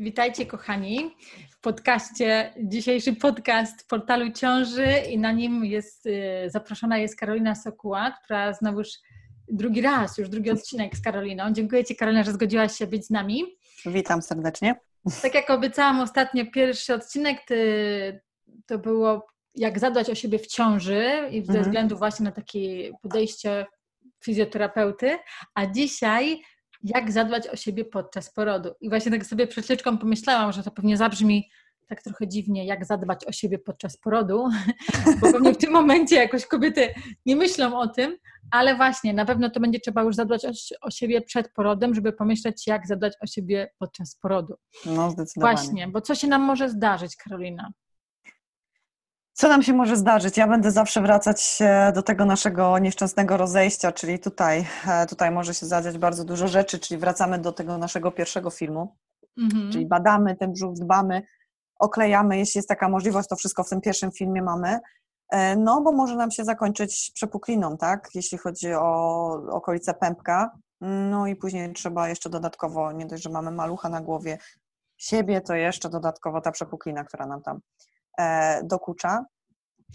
[0.00, 1.16] Witajcie kochani
[1.50, 8.10] w podcaście, dzisiejszy podcast portalu ciąży i na nim jest, y, zaproszona jest Karolina Sokuła,
[8.24, 8.88] która znowu już
[9.48, 11.52] drugi raz, już drugi odcinek z Karoliną.
[11.52, 13.44] Dziękuję Ci Karolina, że zgodziłaś się być z nami.
[13.86, 14.74] Witam serdecznie.
[15.22, 18.20] Tak jak obiecałam ostatnio, pierwszy odcinek ty,
[18.66, 21.64] to było jak zadbać o siebie w ciąży i ze mhm.
[21.64, 23.66] względu właśnie na takie podejście
[24.24, 25.18] fizjoterapeuty,
[25.54, 26.42] a dzisiaj
[26.82, 28.74] jak zadbać o siebie podczas porodu.
[28.80, 31.50] I właśnie tak sobie przed chwileczką pomyślałam, że to pewnie zabrzmi
[31.88, 34.48] tak trochę dziwnie, jak zadbać o siebie podczas porodu,
[35.20, 36.94] bo pewnie w tym momencie jakoś kobiety
[37.26, 38.16] nie myślą o tym,
[38.50, 42.12] ale właśnie na pewno to będzie trzeba już zadbać o, o siebie przed porodem, żeby
[42.12, 44.54] pomyśleć, jak zadbać o siebie podczas porodu.
[44.86, 45.56] No, zdecydowanie.
[45.56, 47.72] Właśnie, bo co się nam może zdarzyć, Karolina?
[49.38, 50.36] Co nam się może zdarzyć?
[50.36, 51.58] Ja będę zawsze wracać
[51.94, 56.78] do tego naszego nieszczęsnego rozejścia, czyli tutaj, e, tutaj może się zadziać bardzo dużo rzeczy,
[56.78, 58.96] czyli wracamy do tego naszego pierwszego filmu,
[59.38, 59.72] mhm.
[59.72, 61.22] czyli badamy ten brzuch, dbamy,
[61.78, 64.78] oklejamy, jeśli jest taka możliwość, to wszystko w tym pierwszym filmie mamy,
[65.30, 71.26] e, no bo może nam się zakończyć przepukliną, tak, jeśli chodzi o okolice pępka, no
[71.26, 74.38] i później trzeba jeszcze dodatkowo, nie dość, że mamy malucha na głowie,
[74.96, 77.60] siebie, to jeszcze dodatkowo ta przepuklina, która nam tam
[78.62, 79.24] dokucza.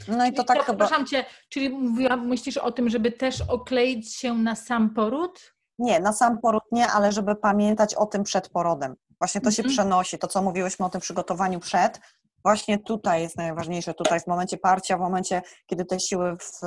[0.08, 0.66] No i to tak chyba...
[0.66, 5.54] Przepraszam Cię, czyli mówiła, myślisz o tym, żeby też okleić się na sam poród?
[5.80, 8.96] Nie, na sam poród nie, ale żeby pamiętać o tym przed porodem.
[9.20, 9.74] Właśnie to się mhm.
[9.74, 12.00] przenosi, to co mówiłyśmy o tym przygotowaniu przed,
[12.44, 16.62] właśnie tutaj jest najważniejsze, tutaj w momencie parcia, w momencie, kiedy te siły w,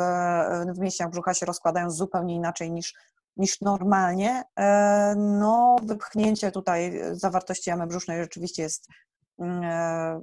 [0.74, 2.94] w mięśniach brzucha się rozkładają zupełnie inaczej niż,
[3.36, 8.88] niż normalnie, e, no wypchnięcie tutaj zawartości jamy brzusznej rzeczywiście jest
[9.38, 10.20] mm, e,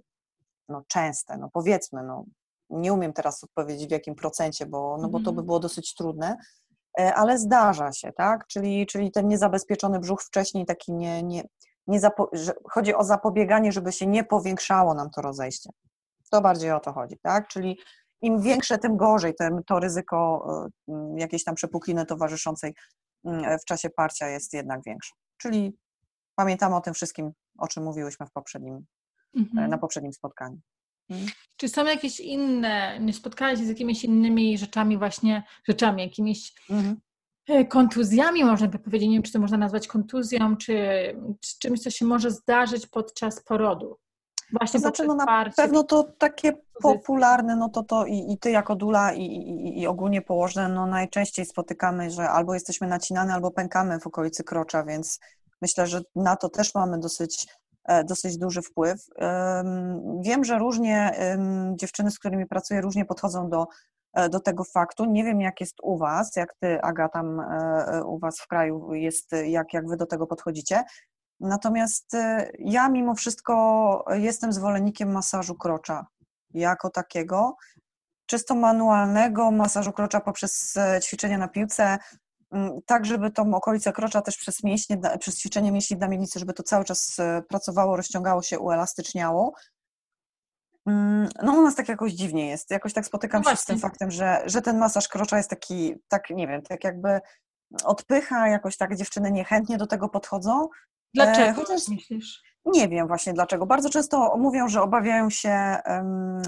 [0.69, 2.25] no, częste, no powiedzmy, no,
[2.69, 5.45] nie umiem teraz odpowiedzieć w jakim procencie, bo, no, bo to by mhm.
[5.45, 6.37] było dosyć trudne,
[6.99, 8.47] e, ale zdarza się, tak?
[8.47, 11.43] Czyli, czyli ten niezabezpieczony brzuch wcześniej taki nie, nie,
[11.87, 11.99] nie
[12.71, 15.69] chodzi o zapobieganie, żeby się nie powiększało nam to rozejście.
[16.31, 17.47] To bardziej o to chodzi, tak?
[17.47, 17.79] Czyli
[18.21, 20.47] im większe, tym gorzej, to, to ryzyko
[20.87, 22.73] e, jakiejś tam przepukliny towarzyszącej
[23.61, 25.13] w czasie parcia jest jednak większe.
[25.37, 25.77] Czyli
[26.35, 28.85] pamiętamy o tym wszystkim, o czym mówiłyśmy w poprzednim
[29.35, 29.69] mhm.
[29.69, 30.59] na poprzednim spotkaniu.
[31.09, 31.31] Mhm.
[31.57, 36.97] Czy są jakieś inne, nie spotkałaś się z jakimiś innymi rzeczami właśnie, rzeczami, jakimiś mhm.
[37.49, 40.75] E, kontuzjami, można by powiedzieć, nie wiem, czy to można nazwać kontuzją, czy,
[41.41, 43.97] czy czymś, co się może zdarzyć podczas porodu?
[44.51, 48.51] Właśnie to znaczy, no na pewno to takie popularne, no to to i, i ty
[48.51, 53.51] jako dula i, i, i, ogólnie położne, no najczęściej spotykamy, że albo jesteśmy nacinane, albo
[53.51, 55.19] pękamy w okolicy krocza, więc
[55.61, 57.62] myślę, że na to też mamy dosyć E,
[58.05, 59.05] dosyć duży wpływ.
[60.19, 61.11] Wiem, że różnie
[61.75, 63.67] dziewczyny, z którymi pracuję, różnie podchodzą do,
[64.13, 65.05] e, do tego faktu.
[65.05, 68.93] Nie wiem, jak jest u Was, jak Ty, Aga, tam e, u Was w kraju
[68.93, 70.83] jest, jak, jak Wy do tego podchodzicie.
[71.39, 72.11] Natomiast
[72.59, 76.05] ja mimo wszystko jestem zwolennikiem masażu krocza
[76.53, 77.55] jako takiego,
[78.25, 81.97] czysto manualnego masażu krocza poprzez ćwiczenia na piłce,
[82.85, 86.63] tak, żeby tą okolicę krocza też przez mięśnie, przez ćwiczenie mięśni w damienicy, żeby to
[86.63, 89.53] cały czas e, pracowało, rozciągało się, uelastyczniało.
[90.85, 92.71] Mm, no u nas tak jakoś dziwnie jest.
[92.71, 95.95] Jakoś tak spotykam no się z tym faktem, że, że ten masaż krocza jest taki,
[96.07, 97.21] tak nie wiem, tak jakby
[97.83, 100.67] odpycha, jakoś tak dziewczyny niechętnie do tego podchodzą.
[101.13, 102.52] Dlaczego e, Chociaż, myślisz?
[102.65, 103.65] Nie wiem właśnie dlaczego.
[103.65, 105.77] Bardzo często mówią, że obawiają się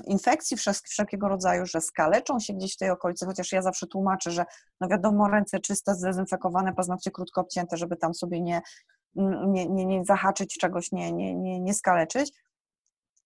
[0.06, 0.58] infekcji
[0.90, 4.46] wszelkiego rodzaju, że skaleczą się gdzieś w tej okolicy, chociaż ja zawsze tłumaczę, że
[4.82, 8.62] no wiadomo, ręce czyste, zdezynfekowane, paznokcie krótko obcięte, żeby tam sobie nie,
[9.16, 12.32] nie, nie, nie zahaczyć czegoś, nie, nie, nie, nie skaleczyć.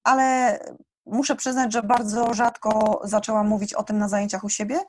[0.04, 0.60] Ale
[1.06, 4.80] muszę przyznać, że bardzo rzadko zaczęłam mówić o tym na zajęciach u siebie.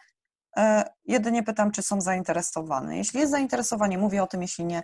[0.57, 2.97] E, jedynie pytam, czy są zainteresowane.
[2.97, 4.83] Jeśli jest zainteresowanie, mówię o tym, jeśli nie,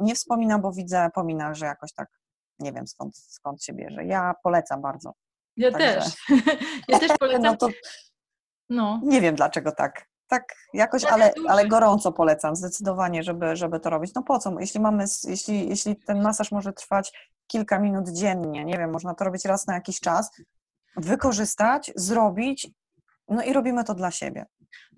[0.00, 2.17] nie wspominam, bo widzę po że jakoś tak
[2.58, 4.04] nie wiem skąd, skąd się bierze.
[4.04, 5.12] Ja polecam bardzo.
[5.56, 5.94] Ja Także...
[5.94, 6.16] też.
[6.88, 7.42] ja też polecam.
[7.42, 7.68] No to
[8.70, 9.00] no.
[9.04, 10.08] Nie wiem dlaczego tak.
[10.30, 14.14] Tak jakoś, ale, ale gorąco polecam zdecydowanie, żeby, żeby to robić.
[14.14, 14.60] No po co?
[14.60, 17.12] Jeśli mamy, jeśli, jeśli ten masaż może trwać
[17.46, 20.30] kilka minut dziennie, nie wiem, można to robić raz na jakiś czas,
[20.96, 22.70] wykorzystać, zrobić,
[23.28, 24.46] no i robimy to dla siebie.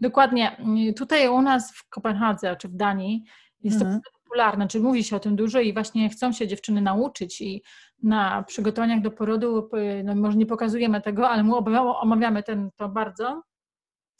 [0.01, 0.57] Dokładnie.
[0.97, 3.25] Tutaj u nas w Kopenhadze, czy w Danii,
[3.61, 4.01] jest mm.
[4.01, 7.63] to popularne, czy mówi się o tym dużo i właśnie chcą się dziewczyny nauczyć i
[8.03, 9.71] na przygotowaniach do porodu,
[10.05, 11.57] no może nie pokazujemy tego, ale my
[12.01, 13.43] omawiamy ten, to bardzo.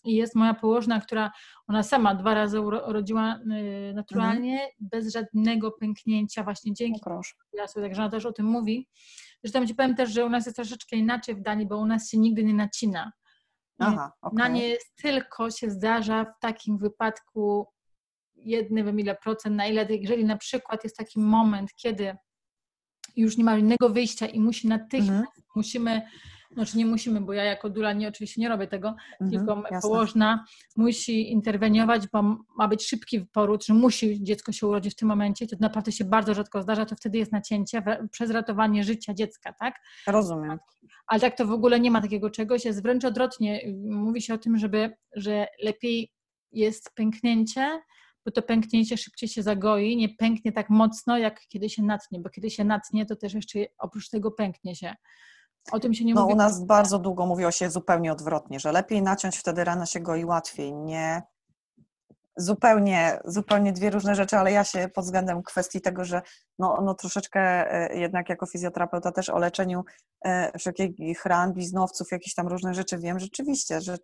[0.05, 1.31] I jest moja położna, która
[1.67, 3.39] ona sama dwa razy urodziła
[3.91, 4.71] y, naturalnie, mhm.
[4.81, 7.01] bez żadnego pęknięcia, właśnie dzięki
[7.53, 8.89] lasu, także ona też o tym mówi.
[9.45, 12.11] Zresztą Ci powiem też, że u nas jest troszeczkę inaczej w Danii, bo u nas
[12.11, 13.13] się nigdy nie nacina.
[13.79, 14.39] Aha, okay.
[14.39, 17.67] Na nie tylko się zdarza w takim wypadku
[18.45, 22.17] jednym ile procent, na ile, jeżeli na przykład jest taki moment, kiedy
[23.17, 25.43] już nie ma innego wyjścia i musi natychmiast, mhm.
[25.57, 26.03] musimy
[26.55, 29.81] znaczy nie musimy, bo ja jako dula nie, oczywiście nie robię tego, mhm, tylko jasne.
[29.81, 30.45] położna
[30.77, 32.23] musi interweniować, bo
[32.57, 36.05] ma być szybki poród, że musi dziecko się urodzić w tym momencie, to naprawdę się
[36.05, 39.75] bardzo rzadko zdarza, to wtedy jest nacięcie przez ratowanie życia dziecka, tak?
[40.07, 40.59] Rozumiem.
[41.07, 43.61] Ale tak to w ogóle nie ma takiego czegoś, jest wręcz odwrotnie.
[43.91, 46.13] Mówi się o tym, żeby, że lepiej
[46.53, 47.81] jest pęknięcie,
[48.25, 52.31] bo to pęknięcie szybciej się zagoi, nie pęknie tak mocno, jak kiedy się natnie, bo
[52.31, 54.95] kiedy się natnie, to też jeszcze oprócz tego pęknie się.
[55.73, 56.35] O tym się nie no, mówi.
[56.35, 60.25] U nas bardzo długo mówiło się zupełnie odwrotnie, że lepiej naciąć, wtedy rana się goi
[60.25, 60.73] łatwiej.
[60.73, 61.23] Nie,
[62.37, 66.23] zupełnie, zupełnie dwie różne rzeczy, ale ja się pod względem kwestii tego, że
[66.59, 67.41] no, no troszeczkę
[67.73, 69.85] e, jednak jako fizjoterapeuta też o leczeniu
[70.25, 73.97] e, wszelkich ran, bliznowców, jakichś tam różnych rzeczy wiem rzeczywiście, że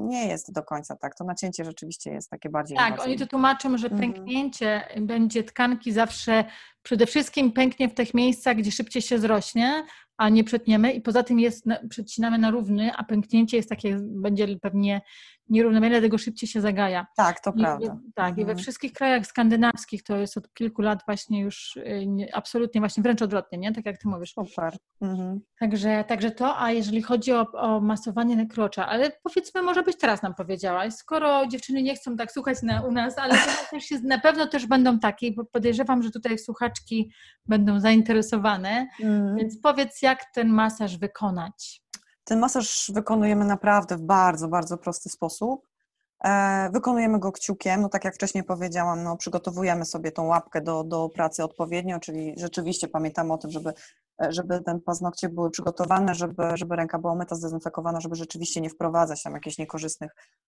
[0.00, 1.14] nie jest do końca tak.
[1.14, 3.12] To nacięcie rzeczywiście jest takie bardziej Tak, inwazyjne.
[3.12, 4.12] oni to tłumaczą, że mhm.
[4.12, 5.06] pęknięcie mhm.
[5.06, 6.44] będzie tkanki zawsze
[6.82, 9.84] przede wszystkim pęknie w tych miejscach, gdzie szybciej się zrośnie,
[10.16, 14.58] a nie przetniemy i poza tym jest, przecinamy na równy, a pęknięcie jest takie, będzie
[14.58, 15.00] pewnie
[15.48, 17.06] nierównomiernie, dlatego szybciej się zagaja.
[17.16, 17.98] Tak, to I, prawda.
[18.14, 18.34] Tak, mhm.
[18.34, 18.58] i we mhm.
[18.58, 23.22] wszystkich krajach skandynawskich to jest od kilku lat właśnie już y, nie, absolutnie właśnie wręcz
[23.22, 23.72] odwrotnie, nie?
[23.72, 24.32] Tak jak ty mówisz.
[24.32, 24.76] Super.
[25.02, 25.40] Mhm.
[25.60, 30.22] Także, także to, a jeżeli chodzi o, o masowanie nekrocza, ale powiedzmy, może być teraz
[30.22, 33.34] nam powiedziałaś, skoro dziewczyny nie chcą tak słuchać na, u nas, ale
[33.70, 36.38] też jest, na pewno też będą takie, bo podejrzewam, że tutaj
[36.68, 37.12] słuchaczki
[37.46, 39.36] będą zainteresowane, mhm.
[39.36, 41.82] więc powiedz, jak ten masaż wykonać.
[42.24, 45.68] Ten masaż wykonujemy naprawdę w bardzo, bardzo prosty sposób.
[46.24, 50.84] E, wykonujemy go kciukiem, no tak jak wcześniej powiedziałam, no przygotowujemy sobie tą łapkę do,
[50.84, 53.72] do pracy odpowiednio, czyli rzeczywiście pamiętamy o tym, żeby,
[54.28, 59.22] żeby ten paznokcie były przygotowane, żeby, żeby ręka była myta, zdezynfekowana, żeby rzeczywiście nie wprowadzać
[59.22, 60.47] tam jakichś niekorzystnych, e,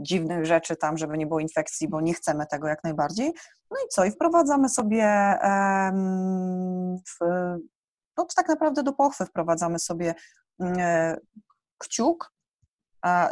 [0.00, 3.32] dziwnych rzeczy tam, żeby nie było infekcji, bo nie chcemy tego jak najbardziej.
[3.70, 4.04] No i co?
[4.04, 5.92] I wprowadzamy sobie e,
[7.08, 7.24] w,
[8.16, 10.14] no tak naprawdę do pochwy wprowadzamy sobie
[10.60, 11.16] E,
[11.78, 12.32] kciuk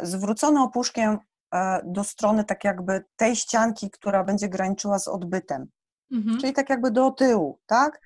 [0.01, 1.17] zwrócony opuszkiem
[1.53, 5.67] e, do strony tak jakby tej ścianki, która będzie graniczyła z odbytem.
[6.11, 6.39] Mhm.
[6.39, 8.01] Czyli tak jakby do tyłu, tak?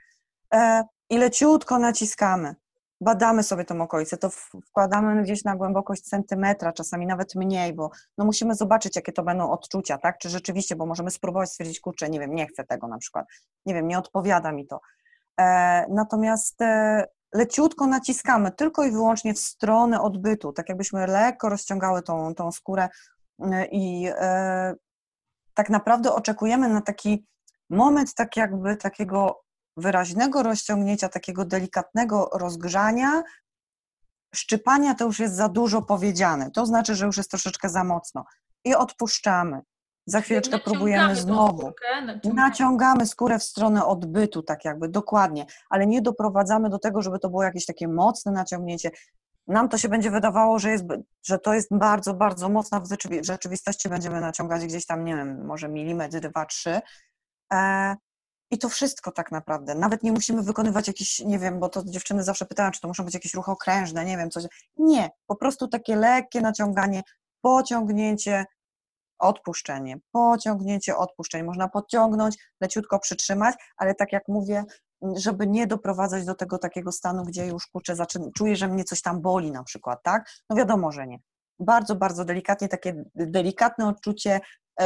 [0.53, 2.55] E, I leciutko naciskamy.
[3.03, 4.29] Badamy sobie tą okolicę, to
[4.65, 9.51] wkładamy gdzieś na głębokość centymetra, czasami nawet mniej, bo no musimy zobaczyć, jakie to będą
[9.51, 10.17] odczucia, tak?
[10.17, 13.25] Czy rzeczywiście, bo możemy spróbować stwierdzić, kurczę, nie wiem, nie chcę tego na przykład,
[13.65, 14.79] nie wiem, nie odpowiada mi to.
[15.89, 16.59] Natomiast
[17.33, 22.89] leciutko naciskamy tylko i wyłącznie w stronę odbytu, tak jakbyśmy lekko rozciągały tą, tą skórę
[23.39, 24.73] y, i e,
[25.53, 27.25] tak naprawdę oczekujemy na taki
[27.69, 29.42] moment tak jakby takiego
[29.77, 33.23] wyraźnego rozciągnięcia, takiego delikatnego rozgrzania.
[34.35, 38.25] Szczypania to już jest za dużo powiedziane, to znaczy, że już jest troszeczkę za mocno
[38.65, 39.61] i odpuszczamy.
[40.05, 41.61] Za chwileczkę próbujemy znowu.
[41.61, 47.19] Skórkę, naciągamy skórę w stronę odbytu, tak jakby, dokładnie, ale nie doprowadzamy do tego, żeby
[47.19, 48.91] to było jakieś takie mocne naciągnięcie.
[49.47, 50.85] Nam to się będzie wydawało, że, jest,
[51.25, 52.87] że to jest bardzo, bardzo mocno, w
[53.21, 56.81] rzeczywistości będziemy naciągać gdzieś tam, nie wiem, może milimetr, dwa, trzy.
[58.53, 59.75] I to wszystko tak naprawdę.
[59.75, 63.05] Nawet nie musimy wykonywać jakichś, nie wiem, bo to dziewczyny zawsze pytają, czy to muszą
[63.05, 64.43] być jakieś ruchy okrężne, nie wiem, coś.
[64.77, 67.03] Nie, po prostu takie lekkie naciąganie,
[67.41, 68.45] pociągnięcie
[69.19, 71.43] odpuszczenie, pociągnięcie, odpuszczenie.
[71.43, 74.63] Można podciągnąć, leciutko przytrzymać, ale tak jak mówię,
[75.15, 79.01] żeby nie doprowadzać do tego takiego stanu, gdzie już kurczę, zaczyna, czuję, że mnie coś
[79.01, 80.29] tam boli na przykład, tak?
[80.49, 81.19] No wiadomo, że nie.
[81.59, 84.39] Bardzo, bardzo delikatnie, takie delikatne odczucie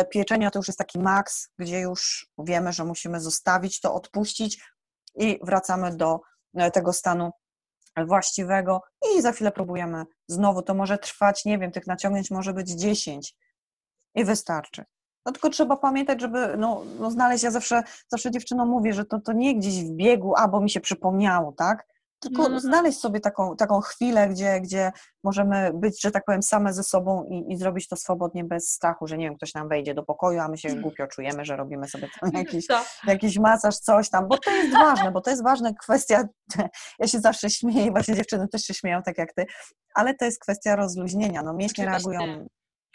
[0.10, 4.62] pieczenia to już jest taki maks, gdzie już wiemy, że musimy zostawić to, odpuścić
[5.16, 6.20] i wracamy do
[6.56, 7.32] e, tego stanu
[8.08, 8.82] właściwego
[9.16, 10.62] i za chwilę próbujemy znowu.
[10.62, 13.36] To może trwać, nie wiem, tych naciągnięć może być 10,
[14.18, 14.86] i wystarczy.
[15.26, 19.20] No tylko trzeba pamiętać, żeby no, no znaleźć, ja zawsze, zawsze dziewczynom mówię, że to,
[19.20, 21.88] to nie gdzieś w biegu, a bo mi się przypomniało, tak?
[22.20, 22.60] Tylko mm.
[22.60, 24.92] znaleźć sobie taką, taką chwilę, gdzie, gdzie
[25.24, 29.08] możemy być, że tak powiem, same ze sobą i, i zrobić to swobodnie, bez strachu,
[29.08, 31.88] że nie wiem, ktoś nam wejdzie do pokoju, a my się głupio czujemy, że robimy
[31.88, 32.66] sobie tam jakiś,
[33.08, 36.28] jakiś masaż, coś tam, bo to jest ważne, bo to jest ważna kwestia,
[37.00, 39.46] ja się zawsze śmieję, właśnie dziewczyny też się śmieją, tak jak ty,
[39.96, 42.48] ale to jest kwestia rozluźnienia, no mięśnie reagują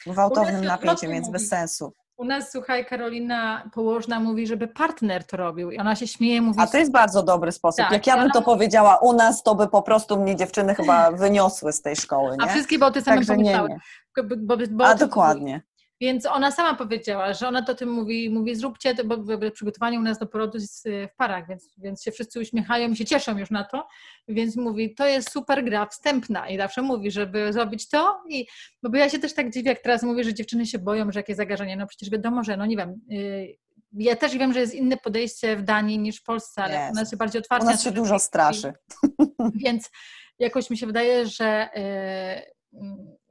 [0.07, 1.93] gwałtownym napięciem, więc bez sensu.
[2.23, 6.61] U nas, słuchaj, Karolina Położna mówi, żeby partner to robił i ona się śmieje, mówi...
[6.61, 7.79] A to jest bardzo dobry sposób.
[7.79, 11.12] Tak, Jak ja bym to powiedziała u nas, to by po prostu mnie dziewczyny chyba
[11.12, 12.45] wyniosły z tej szkoły, nie?
[12.45, 13.37] A wszystkie boty same Także.
[13.37, 13.79] Nie, nie.
[14.17, 15.62] Bo, bo, bo, A dokładnie.
[16.02, 19.18] Więc ona sama powiedziała, że ona to tym mówi, mówi zróbcie to, bo
[19.50, 22.97] przygotowanie u nas do porodu jest y, w parach, więc, więc się wszyscy uśmiechają i
[22.97, 23.88] się cieszą już na to,
[24.28, 28.47] więc mówi, to jest super gra wstępna i zawsze mówi, żeby zrobić to i,
[28.82, 31.37] bo ja się też tak dziwię, jak teraz mówię, że dziewczyny się boją, że jakieś
[31.37, 33.56] zagarzenie, no przecież wiadomo, że no nie wiem, yy,
[33.92, 36.92] ja też wiem, że jest inne podejście w Danii niż w Polsce, ale jest.
[36.92, 37.66] u nas się bardziej otwarcie.
[37.66, 38.73] U nas się dużo straszy.
[39.64, 39.90] Więc
[40.38, 41.68] jakoś mi się wydaje, że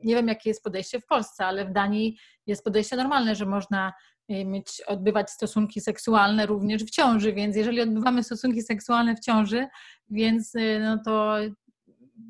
[0.04, 2.18] nie wiem, jakie jest podejście w Polsce, ale w Danii
[2.48, 3.94] jest podejście normalne, że można
[4.30, 9.68] mieć, odbywać stosunki seksualne również w ciąży, więc jeżeli odbywamy stosunki seksualne w ciąży,
[10.10, 11.38] więc no to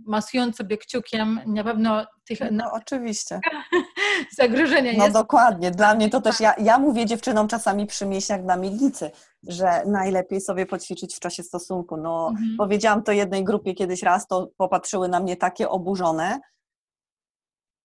[0.05, 2.39] masując sobie kciukiem, na pewno tych...
[2.51, 3.39] No oczywiście.
[4.37, 5.13] zagrożenia no, jest.
[5.15, 9.11] No dokładnie, dla mnie to też, ja, ja mówię dziewczynom czasami przy mięśniach na miednicy,
[9.47, 11.97] że najlepiej sobie poćwiczyć w czasie stosunku.
[11.97, 12.55] No mhm.
[12.57, 16.39] powiedziałam to jednej grupie kiedyś raz, to popatrzyły na mnie takie oburzone,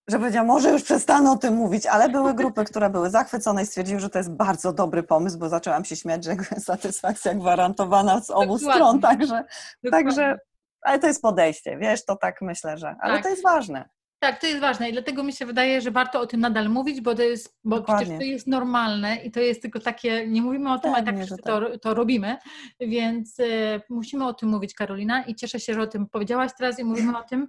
[0.09, 3.65] że powiedziałam, może już przestanę o tym mówić, ale były grupy, które były zachwycone i
[3.65, 8.29] stwierdziły, że to jest bardzo dobry pomysł, bo zaczęłam się śmiać, że satysfakcja gwarantowana z
[8.29, 8.73] obu Dokładnie.
[8.73, 9.43] stron, także,
[9.91, 10.39] także
[10.81, 13.23] ale to jest podejście, wiesz, to tak myślę, że, ale tak.
[13.23, 13.89] to jest ważne.
[14.19, 17.01] Tak, to jest ważne i dlatego mi się wydaje, że warto o tym nadal mówić,
[17.01, 20.73] bo to jest, bo przecież to jest normalne i to jest tylko takie, nie mówimy
[20.73, 21.45] o tym, ale tak wszyscy tak.
[21.45, 22.37] to, to robimy,
[22.79, 26.79] więc y, musimy o tym mówić, Karolina i cieszę się, że o tym powiedziałaś teraz
[26.79, 27.47] i mówimy o tym,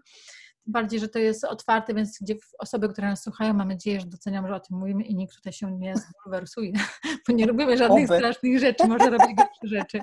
[0.68, 4.48] bardziej, że to jest otwarte, więc gdzie osoby, które nas słuchają, mam nadzieję, że doceniam,
[4.48, 6.72] że o tym mówimy i nikt tutaj się nie zbulwersuje,
[7.28, 8.18] bo nie robimy żadnych Oby.
[8.18, 10.00] strasznych rzeczy, może robić gorsze rzeczy.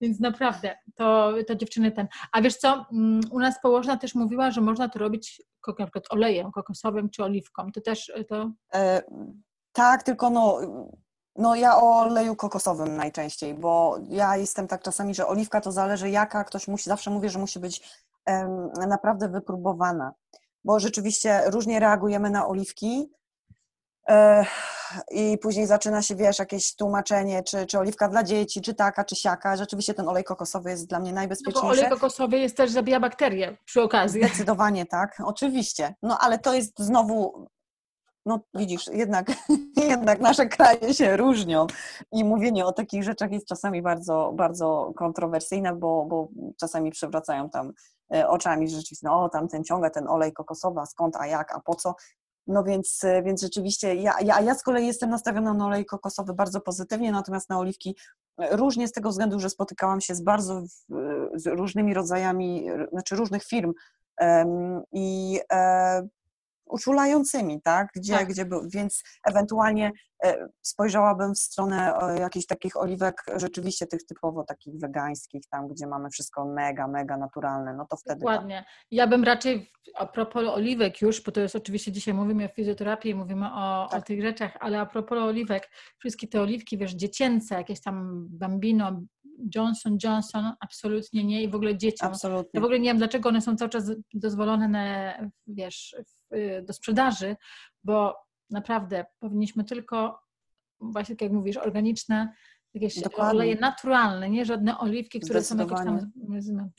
[0.00, 2.08] Więc naprawdę, to, to dziewczyny ten.
[2.32, 5.42] A wiesz co, mm, u nas położna też mówiła, że można to robić
[5.78, 7.72] na przykład olejem kokosowym czy oliwką.
[7.72, 8.52] To też e, to...
[8.74, 9.02] E,
[9.72, 10.60] tak, tylko no
[11.38, 16.10] no ja o oleju kokosowym najczęściej, bo ja jestem tak czasami, że oliwka to zależy
[16.10, 17.82] jaka, ktoś musi, zawsze mówię, że musi być
[18.88, 20.12] naprawdę wypróbowana,
[20.64, 23.10] bo rzeczywiście różnie reagujemy na oliwki
[24.08, 24.44] e,
[25.10, 29.16] i później zaczyna się, wiesz, jakieś tłumaczenie, czy, czy oliwka dla dzieci, czy taka, czy
[29.16, 29.56] siaka.
[29.56, 31.66] Rzeczywiście ten olej kokosowy jest dla mnie najbezpieczniejszy.
[31.66, 34.24] No bo olej kokosowy jest też zabija bakterie przy okazji.
[34.24, 35.94] Zdecydowanie tak, oczywiście.
[36.02, 37.46] No ale to jest znowu
[38.28, 39.32] no widzisz, jednak,
[39.88, 41.66] jednak nasze kraje się różnią
[42.12, 46.28] i mówienie o takich rzeczach jest czasami bardzo, bardzo kontrowersyjne, bo, bo
[46.60, 47.72] czasami przewracają tam
[48.26, 51.60] oczami, że rzeczywiście, no tam ten ciąga ten olej kokosowy, a skąd, a jak, a
[51.60, 51.94] po co.
[52.46, 56.34] No więc, e, więc rzeczywiście, ja, ja, ja z kolei jestem nastawiona na olej kokosowy
[56.34, 57.96] bardzo pozytywnie, natomiast na oliwki
[58.38, 60.62] e, różnie z tego względu, że spotykałam się z bardzo
[61.34, 63.72] z różnymi rodzajami, znaczy różnych firm
[64.92, 65.40] i
[66.70, 67.88] uczulającymi, tak?
[67.96, 68.28] Gdzie, tak.
[68.28, 69.92] gdzie był, więc ewentualnie
[70.24, 76.10] e, spojrzałabym w stronę jakichś takich oliwek rzeczywiście tych typowo takich wegańskich, tam gdzie mamy
[76.10, 78.56] wszystko mega, mega naturalne, no to wtedy Dokładnie.
[78.56, 78.86] Tak.
[78.90, 83.14] Ja bym raczej, a propos oliwek już, bo to jest oczywiście dzisiaj mówimy o fizjoterapii,
[83.14, 84.00] mówimy o, tak.
[84.00, 89.00] o tych rzeczach, ale a propos oliwek, wszystkie te oliwki, wiesz, dziecięce, jakieś tam bambino,
[89.54, 92.08] Johnson Johnson, absolutnie nie i w ogóle dzieciom.
[92.08, 92.50] Absolutnie.
[92.54, 95.14] Ja w ogóle nie wiem, dlaczego one są cały czas dozwolone, na,
[95.46, 95.96] wiesz,
[96.62, 97.36] do sprzedaży,
[97.84, 98.16] bo
[98.50, 100.20] naprawdę powinniśmy tylko,
[100.80, 102.32] właśnie tak jak mówisz, organiczne,
[102.74, 103.34] jakieś Dokładnie.
[103.34, 106.12] oleje naturalne, nie żadne oliwki, które są jakieś tam...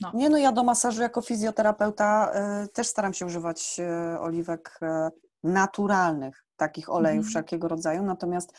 [0.00, 0.12] No.
[0.14, 2.32] Nie, no ja do masażu jako fizjoterapeuta
[2.64, 3.80] y, też staram się używać
[4.14, 4.86] y, oliwek y,
[5.42, 7.30] naturalnych, takich olejów mm.
[7.30, 8.54] wszelkiego rodzaju, natomiast y,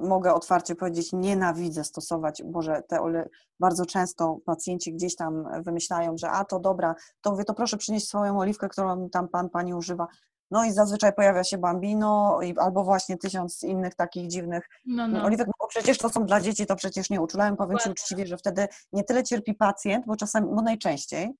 [0.00, 3.28] mogę otwarcie powiedzieć, nienawidzę stosować, Boże, te oleje,
[3.60, 8.08] bardzo często pacjenci gdzieś tam wymyślają, że a to dobra, to mówię, to proszę przynieść
[8.08, 10.06] swoją oliwkę, którą tam pan, pani używa.
[10.50, 15.24] No i zazwyczaj pojawia się bambino albo właśnie tysiąc innych takich dziwnych no, no.
[15.24, 17.56] oliwek, no bo przecież to są dla dzieci, to przecież nie uczulałem.
[17.56, 21.30] Powiem Ci uczciwie, że wtedy nie tyle cierpi pacjent, bo czasami, bo najczęściej,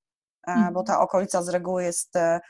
[0.47, 0.75] mhm.
[0.75, 2.41] bo ta okolica z reguły jest e,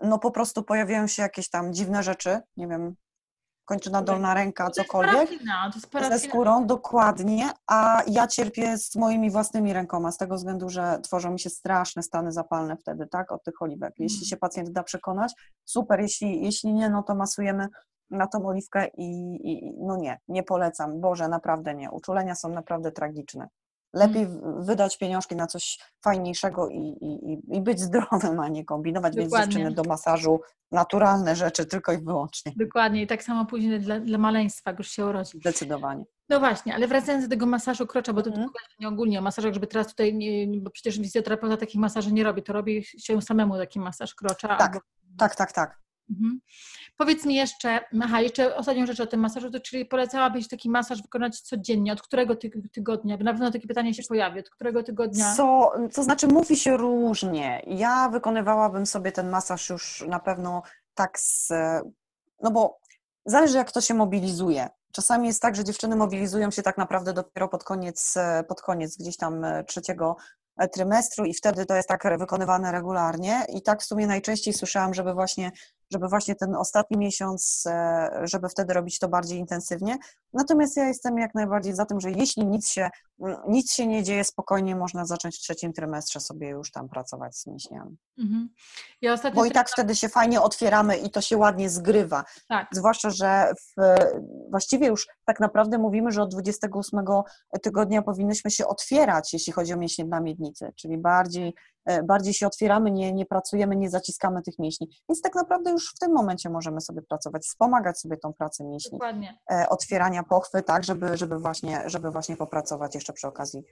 [0.00, 2.94] no po prostu pojawiają się jakieś tam dziwne rzeczy, nie wiem,
[3.64, 5.30] kończyna dolna ręka, cokolwiek.
[6.08, 11.30] ze skórą, dokładnie, a ja cierpię z moimi własnymi rękoma, z tego względu, że tworzą
[11.30, 13.94] mi się straszne stany zapalne wtedy, tak, od tych oliwek.
[13.98, 14.26] Jeśli mm.
[14.26, 15.32] się pacjent da przekonać,
[15.64, 17.68] super, jeśli, jeśli nie, no to masujemy
[18.10, 21.00] na tą oliwkę i, i no nie, nie polecam.
[21.00, 21.90] Boże, naprawdę nie.
[21.90, 23.48] Uczulenia są naprawdę tragiczne.
[23.94, 24.64] Lepiej mm.
[24.64, 29.38] wydać pieniążki na coś fajniejszego i, i, i być zdrowym, a nie kombinować, Dokładnie.
[29.38, 30.40] więc dziewczyny do masażu
[30.72, 32.52] naturalne rzeczy tylko i wyłącznie.
[32.56, 35.38] Dokładnie i tak samo później dla, dla maleństwa, jak już się urodzi.
[35.38, 36.04] Zdecydowanie.
[36.28, 38.48] No właśnie, ale wracając do tego masażu krocza, bo to mm.
[38.80, 42.42] nie ogólnie o masażach, żeby teraz tutaj, nie, bo przecież fizjoterapeuta takich masaży nie robi,
[42.42, 44.48] to robi się samemu taki masaż krocza.
[44.48, 44.80] Tak, albo...
[45.18, 45.82] tak, tak, tak.
[46.10, 46.40] Mhm.
[47.02, 51.02] Powiedz mi jeszcze, aha, jeszcze ostatnią rzecz o tym masażu, to czyli polecałabyś taki masaż
[51.02, 53.16] wykonać codziennie, od którego ty, tygodnia?
[53.16, 55.34] Na pewno takie pytanie się pojawi, od którego tygodnia?
[55.36, 57.62] Co, to znaczy mówi się różnie.
[57.66, 60.62] Ja wykonywałabym sobie ten masaż już na pewno
[60.94, 61.52] tak z,
[62.42, 62.78] no bo
[63.24, 64.68] zależy jak to się mobilizuje.
[64.92, 68.14] Czasami jest tak, że dziewczyny mobilizują się tak naprawdę dopiero pod koniec,
[68.48, 70.16] pod koniec gdzieś tam trzeciego
[70.72, 75.14] trymestru i wtedy to jest tak wykonywane regularnie i tak w sumie najczęściej słyszałam, żeby
[75.14, 75.52] właśnie
[75.92, 79.96] żeby właśnie ten ostatni miesiąc, e, żeby wtedy robić to bardziej intensywnie.
[80.32, 82.90] Natomiast ja jestem jak najbardziej za tym, że jeśli nic się,
[83.48, 87.46] nic się nie dzieje, spokojnie można zacząć w trzecim trymestrze sobie już tam pracować z
[87.46, 87.96] mięśniami.
[88.18, 88.48] Mhm.
[89.00, 92.24] Ja Bo i tak wtedy się fajnie otwieramy i to się ładnie zgrywa.
[92.48, 92.68] Tak.
[92.72, 93.94] Zwłaszcza, że w,
[94.50, 97.00] właściwie już tak naprawdę mówimy, że od 28
[97.62, 101.54] tygodnia powinnyśmy się otwierać, jeśli chodzi o mięśnie na miednicy, czyli bardziej
[102.04, 104.88] bardziej się otwieramy, nie, nie pracujemy, nie zaciskamy tych mięśni.
[105.08, 108.90] Więc tak naprawdę już w tym momencie możemy sobie pracować, wspomagać sobie tą pracę mięśni.
[108.92, 109.38] Dokładnie.
[109.52, 113.62] E, otwierania pochwy, tak, żeby, żeby, właśnie, żeby właśnie popracować jeszcze przy okazji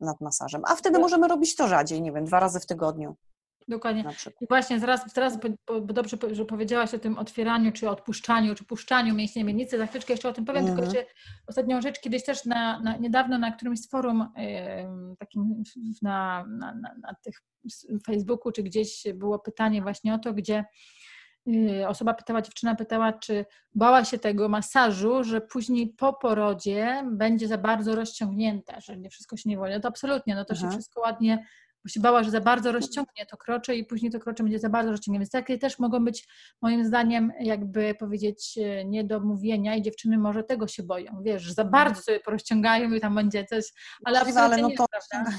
[0.00, 0.62] nad masażem.
[0.64, 3.16] A wtedy możemy robić to rzadziej, nie wiem, dwa razy w tygodniu.
[3.68, 4.04] Dokładnie.
[4.40, 9.14] I właśnie zaraz, teraz, bo, dobrze, że powiedziałaś o tym otwieraniu, czy odpuszczaniu, czy puszczaniu
[9.14, 10.76] mięśni miednicy, za chwileczkę jeszcze o tym powiem, mm -hmm.
[10.76, 11.06] tylko mhm.
[11.06, 11.14] jeszcze
[11.46, 15.62] ostatnią rzecz, kiedyś też na, na niedawno na którymś z forum yy, takim
[16.02, 17.42] na, na, na, na tych
[18.06, 20.64] Facebooku, czy gdzieś było pytanie właśnie o to, gdzie
[21.46, 27.48] yy, osoba pytała, dziewczyna pytała, czy bała się tego masażu, że później po porodzie będzie
[27.48, 29.74] za bardzo rozciągnięte, że nie wszystko się nie woli.
[29.74, 31.46] No to absolutnie, no to się wszystko ładnie
[31.84, 34.68] bo się bała, że za bardzo rozciągnie to krocze i później to krocze będzie za
[34.68, 35.22] bardzo rozciągnięte.
[35.22, 36.28] Więc takie też mogą być
[36.62, 41.64] moim zdaniem jakby powiedzieć e, niedomówienia i dziewczyny może tego się boją, wiesz, że za
[41.64, 43.72] bardzo sobie porozciągają i tam będzie coś,
[44.04, 44.86] ale absolutnie ale no nie to...
[44.90, 45.30] prawda?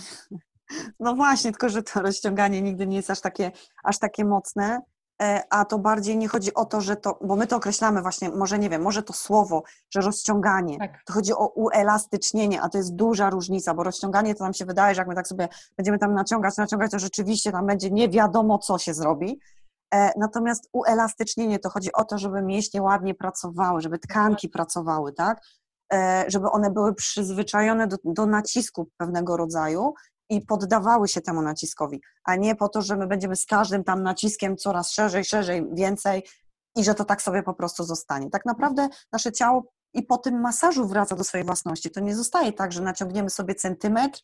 [1.00, 3.52] No właśnie, tylko że to rozciąganie nigdy nie jest aż takie,
[3.84, 4.80] aż takie mocne.
[5.22, 8.30] E, a to bardziej nie chodzi o to, że to, bo my to określamy właśnie,
[8.30, 11.04] może nie wiem, może to słowo, że rozciąganie, tak.
[11.06, 14.96] to chodzi o uelastycznienie, a to jest duża różnica, bo rozciąganie to nam się wydaje,
[14.96, 18.58] że jak my tak sobie będziemy tam naciągać, naciągać, to rzeczywiście tam będzie nie wiadomo,
[18.58, 19.40] co się zrobi.
[19.94, 25.42] E, natomiast uelastycznienie to chodzi o to, żeby mięśnie ładnie pracowały, żeby tkanki pracowały, tak?
[25.94, 29.94] E, żeby one były przyzwyczajone do, do nacisku pewnego rodzaju
[30.34, 34.04] i poddawały się temu naciskowi, a nie po to, że my będziemy z każdym tam
[34.04, 36.24] naciskiem coraz szerzej, szerzej, więcej
[36.76, 38.30] i że to tak sobie po prostu zostanie.
[38.30, 39.64] Tak naprawdę nasze ciało
[39.94, 41.92] i po tym masażu wraca do swojej własności.
[41.92, 44.20] To nie zostaje tak, że naciągniemy sobie centymetr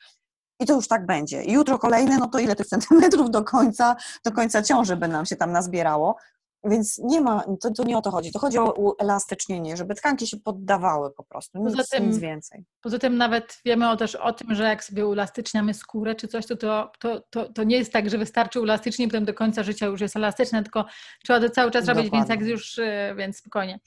[0.60, 1.44] i to już tak będzie.
[1.44, 5.26] I jutro kolejne, no to ile tych centymetrów do końca, do końca ciąży by nam
[5.26, 6.16] się tam nazbierało.
[6.64, 8.32] Więc nie ma, to, to, nie o to chodzi.
[8.32, 12.66] To chodzi o uelastycznienie, żeby tkanki się poddawały po prostu, nic, poza tym, nic więcej.
[12.82, 16.46] Poza tym nawet wiemy o, też o tym, że jak sobie uelastyczniamy skórę czy coś,
[16.46, 16.92] to, to,
[17.30, 20.64] to, to, nie jest tak, że wystarczy uelastycznić, potem do końca życia już jest elastyczne,
[20.64, 20.86] tylko
[21.24, 22.10] trzeba to cały czas Dokładnie.
[22.10, 23.80] robić, więc jak już, y, więc spokojnie.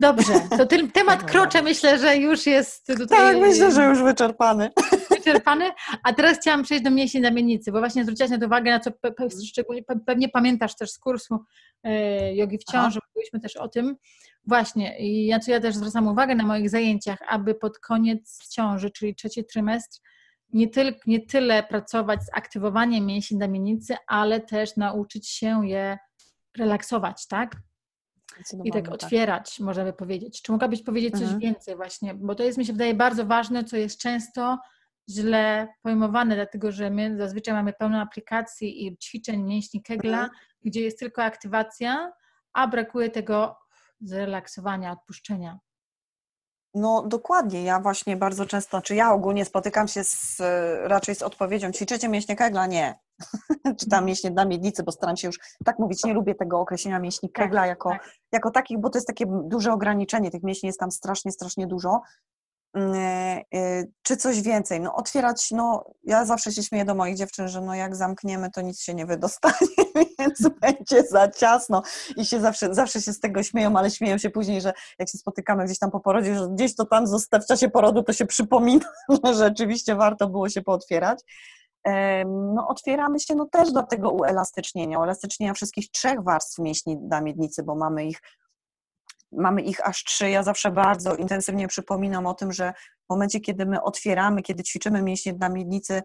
[0.00, 3.06] Dobrze, to temat krocze myślę, że już jest tutaj...
[3.08, 4.70] Tak, myślę, że już wyczerpany
[5.26, 5.70] wyczerpany.
[6.02, 8.90] A teraz chciałam przejść do mięśni zamiennicy, bo właśnie zwróciłaś na to uwagę, na co
[8.90, 11.38] pe, pe, szczególnie pe, pewnie pamiętasz też z kursu
[11.82, 13.96] e, jogi w ciąży, mówiliśmy też o tym.
[14.46, 19.14] Właśnie, i co ja też zwracam uwagę na moich zajęciach, aby pod koniec ciąży, czyli
[19.14, 20.00] trzeci trymestr,
[20.52, 25.98] nie, tyl, nie tyle pracować z aktywowaniem mięśni zamiennicy, ale też nauczyć się je
[26.58, 27.56] relaksować, tak?
[28.64, 29.66] I tak, tak otwierać, tak.
[29.66, 30.42] można by powiedzieć.
[30.42, 31.40] Czy mogłabyś powiedzieć coś mhm.
[31.40, 32.14] więcej właśnie?
[32.14, 34.58] Bo to jest, mi się wydaje, bardzo ważne, co jest często
[35.10, 40.30] źle pojmowane, dlatego że my zazwyczaj mamy pełno aplikacji i ćwiczeń mięśni Kegla, mhm.
[40.64, 42.12] gdzie jest tylko aktywacja,
[42.52, 43.56] a brakuje tego
[44.00, 45.58] zrelaksowania, odpuszczenia.
[46.74, 50.40] No dokładnie, ja właśnie bardzo często, czy ja ogólnie spotykam się z,
[50.84, 52.66] raczej z odpowiedzią, ćwiczycie mięśnie Kegla?
[52.66, 53.05] Nie.
[53.78, 54.04] czy tam mhm.
[54.04, 57.44] mięśnie dla miednicy, bo staram się już tak mówić, nie lubię tego określenia mięśni tak,
[57.44, 58.10] Kegla jako, tak.
[58.32, 62.00] jako takich, bo to jest takie duże ograniczenie, tych mięśni jest tam strasznie, strasznie dużo.
[62.76, 64.80] Mm, e, e, czy coś więcej?
[64.80, 68.60] No otwierać, no ja zawsze się śmieję do moich dziewczyn, że no jak zamkniemy, to
[68.60, 69.54] nic się nie wydostanie,
[70.18, 71.82] więc będzie za ciasno
[72.16, 75.18] i się zawsze, zawsze się z tego śmieją, ale śmieją się później, że jak się
[75.18, 78.26] spotykamy gdzieś tam po porodzie, że gdzieś to tam zostaw w czasie porodu, to się
[78.26, 78.86] przypomina,
[79.24, 81.20] że rzeczywiście warto było się pootwierać.
[82.26, 87.62] No, otwieramy się no, też do tego uelastycznienia, uelastycznienia wszystkich trzech warstw mięśni dla miednicy,
[87.62, 88.20] bo mamy ich
[89.32, 90.30] mamy ich aż trzy.
[90.30, 92.72] Ja zawsze bardzo intensywnie przypominam o tym, że
[93.06, 96.02] w momencie, kiedy my otwieramy, kiedy ćwiczymy mięśnie na miednicy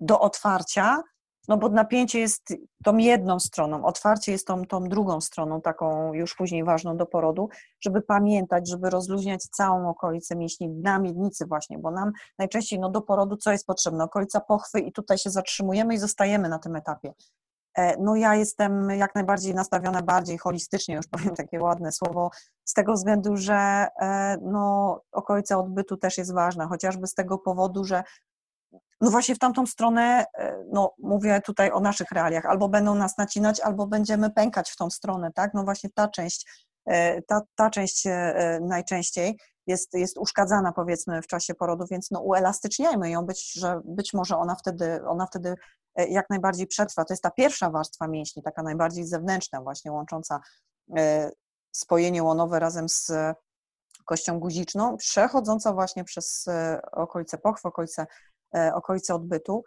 [0.00, 1.02] do otwarcia,
[1.48, 2.54] no bo napięcie jest
[2.84, 7.48] tą jedną stroną, otwarcie jest tą, tą drugą stroną, taką już później ważną do porodu,
[7.80, 13.00] żeby pamiętać, żeby rozluźniać całą okolicę mięśni na miednicy właśnie, bo nam najczęściej no, do
[13.00, 14.04] porodu co jest potrzebne?
[14.04, 17.12] Okolica pochwy i tutaj się zatrzymujemy i zostajemy na tym etapie.
[17.76, 22.30] E, no ja jestem jak najbardziej nastawiona bardziej holistycznie, już powiem takie ładne słowo,
[22.64, 27.84] z tego względu, że e, no, okolica odbytu też jest ważna, chociażby z tego powodu,
[27.84, 28.02] że
[29.00, 33.18] no właśnie w tamtą stronę, e, no mówię tutaj o naszych realiach, albo będą nas
[33.18, 35.54] nacinać, albo będziemy pękać w tą stronę, tak?
[35.54, 36.66] No właśnie ta część,
[37.26, 38.04] ta, ta część
[38.60, 44.14] najczęściej jest, jest uszkadzana powiedzmy w czasie porodu, więc no uelastyczniajmy ją, być, że być
[44.14, 45.56] może ona wtedy, ona wtedy
[45.96, 47.04] E, jak najbardziej przetrwa.
[47.04, 50.40] To jest ta pierwsza warstwa mięśni, taka najbardziej zewnętrzna, właśnie łącząca
[51.72, 53.12] spojenie łonowe razem z
[54.04, 56.46] kością guziczną, przechodząca właśnie przez
[56.92, 58.06] okolice pochwy, okolice,
[58.74, 59.64] okolice odbytu.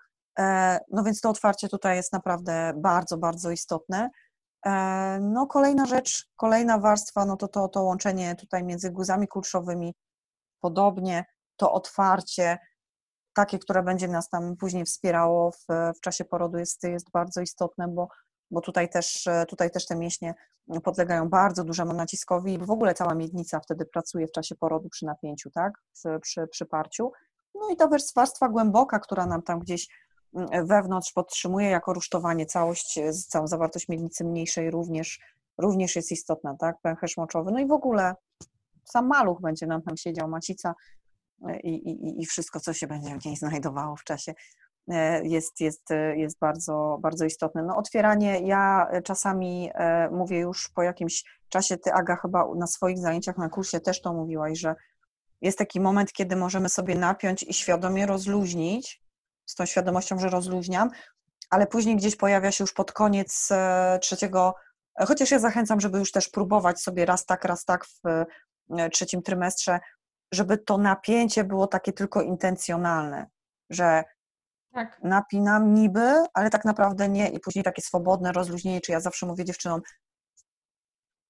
[0.92, 4.10] No więc to otwarcie tutaj jest naprawdę bardzo, bardzo istotne.
[5.22, 9.96] No kolejna rzecz, kolejna warstwa, no to to, to łączenie tutaj między guzami kulszowymi,
[10.62, 11.26] podobnie
[11.58, 12.58] to otwarcie,
[13.34, 15.66] takie, które będzie nas tam później wspierało w,
[15.98, 18.08] w czasie porodu jest, jest bardzo istotne, bo,
[18.52, 20.34] bo tutaj, też, tutaj też te mięśnie
[20.84, 25.06] podlegają bardzo dużemu naciskowi i w ogóle cała miednica wtedy pracuje w czasie porodu przy
[25.06, 27.12] napięciu, tak, przy, przy, przy parciu.
[27.56, 29.88] No i ta warstwa głęboka, która nam tam gdzieś
[30.36, 35.20] mm, wewnątrz podtrzymuje jako rusztowanie całość, całą zawartość miednicy mniejszej również,
[35.58, 38.16] również jest istotna, tak, pęcherz moczowy, no i w ogóle
[38.84, 40.76] sam maluch będzie nam tam siedział, macica,
[41.64, 44.34] i, i, i wszystko, co się będzie w niej znajdowało w czasie,
[44.88, 47.64] e, jest, jest, jest bardzo, bardzo istotne.
[47.64, 52.98] No, otwieranie, ja czasami e, mówię już po jakimś czasie, ty Aga chyba na swoich
[52.98, 54.76] zajęciach na kursie też to mówiłaś, że
[55.42, 59.02] jest taki moment, kiedy możemy sobie napiąć i świadomie rozluźnić,
[59.46, 60.90] z tą świadomością, że rozluźniam,
[61.50, 64.56] ale później gdzieś pojawia się już pod koniec e, trzeciego,
[65.08, 68.26] chociaż ja zachęcam, żeby już też próbować sobie raz tak, raz tak w
[68.92, 69.80] trzecim trymestrze
[70.32, 73.28] żeby to napięcie było takie tylko intencjonalne,
[73.70, 74.04] że
[74.74, 75.00] tak.
[75.04, 79.46] napinam niby, ale tak naprawdę nie i później takie swobodne rozluźnienie, czy ja zawsze mówię
[79.46, 79.82] dziewczynom,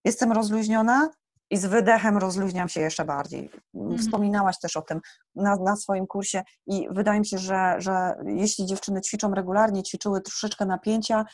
[0.05, 1.09] jestem rozluźniona
[1.49, 3.49] i z wydechem rozluźniam się jeszcze bardziej.
[3.75, 3.97] Mhm.
[3.97, 5.01] Wspominałaś też o tym
[5.35, 10.21] na, na swoim kursie i wydaje mi się, że, że jeśli dziewczyny ćwiczą regularnie, ćwiczyły
[10.21, 11.25] troszeczkę napięcia,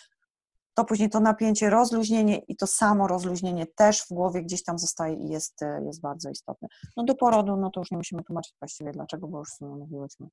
[0.74, 5.16] to później to napięcie, rozluźnienie i to samo rozluźnienie też w głowie gdzieś tam zostaje
[5.16, 6.68] i jest, e, jest bardzo istotne.
[6.98, 9.76] No do porodu, no to już nie musimy tłumaczyć właściwie dlaczego, bo już w sumie
[9.76, 10.28] mówiłyśmy.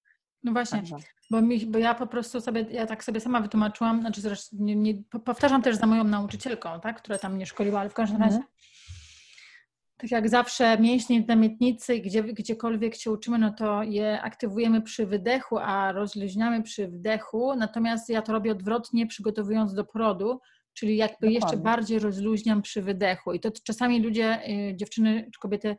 [0.44, 0.82] No właśnie,
[1.30, 4.76] bo, mi, bo ja po prostu sobie, ja tak sobie sama wytłumaczyłam, znaczy zresztą nie,
[4.76, 8.36] nie, powtarzam też za moją nauczycielką, tak, która tam mnie szkoliła, ale w każdym razie
[8.36, 8.52] mhm
[10.02, 15.06] tak jak zawsze mięśnie na miednicy, gdzie, gdziekolwiek się uczymy, no to je aktywujemy przy
[15.06, 17.54] wydechu, a rozluźniamy przy wdechu.
[17.56, 20.40] Natomiast ja to robię odwrotnie, przygotowując do porodu,
[20.74, 21.34] czyli jakby Dokładnie.
[21.34, 23.32] jeszcze bardziej rozluźniam przy wydechu.
[23.32, 25.76] I to czasami ludzie, y, dziewczyny czy kobiety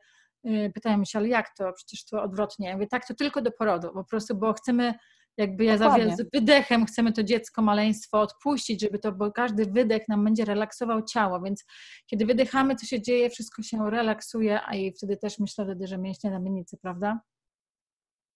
[0.48, 1.74] y, pytają się, ale jak to?
[1.74, 2.68] Przecież to odwrotnie.
[2.68, 4.94] Ja mówię, tak, to tylko do porodu, po prostu, bo chcemy
[5.38, 10.08] jakby ja zawsze z wydechem chcemy to dziecko, maleństwo odpuścić, żeby to, bo każdy wydech
[10.08, 11.66] nam będzie relaksował ciało, więc
[12.08, 15.98] kiedy wydychamy, co się dzieje, wszystko się relaksuje, a i wtedy też myślę wtedy, że
[15.98, 17.20] mięśnie na miednicy, prawda?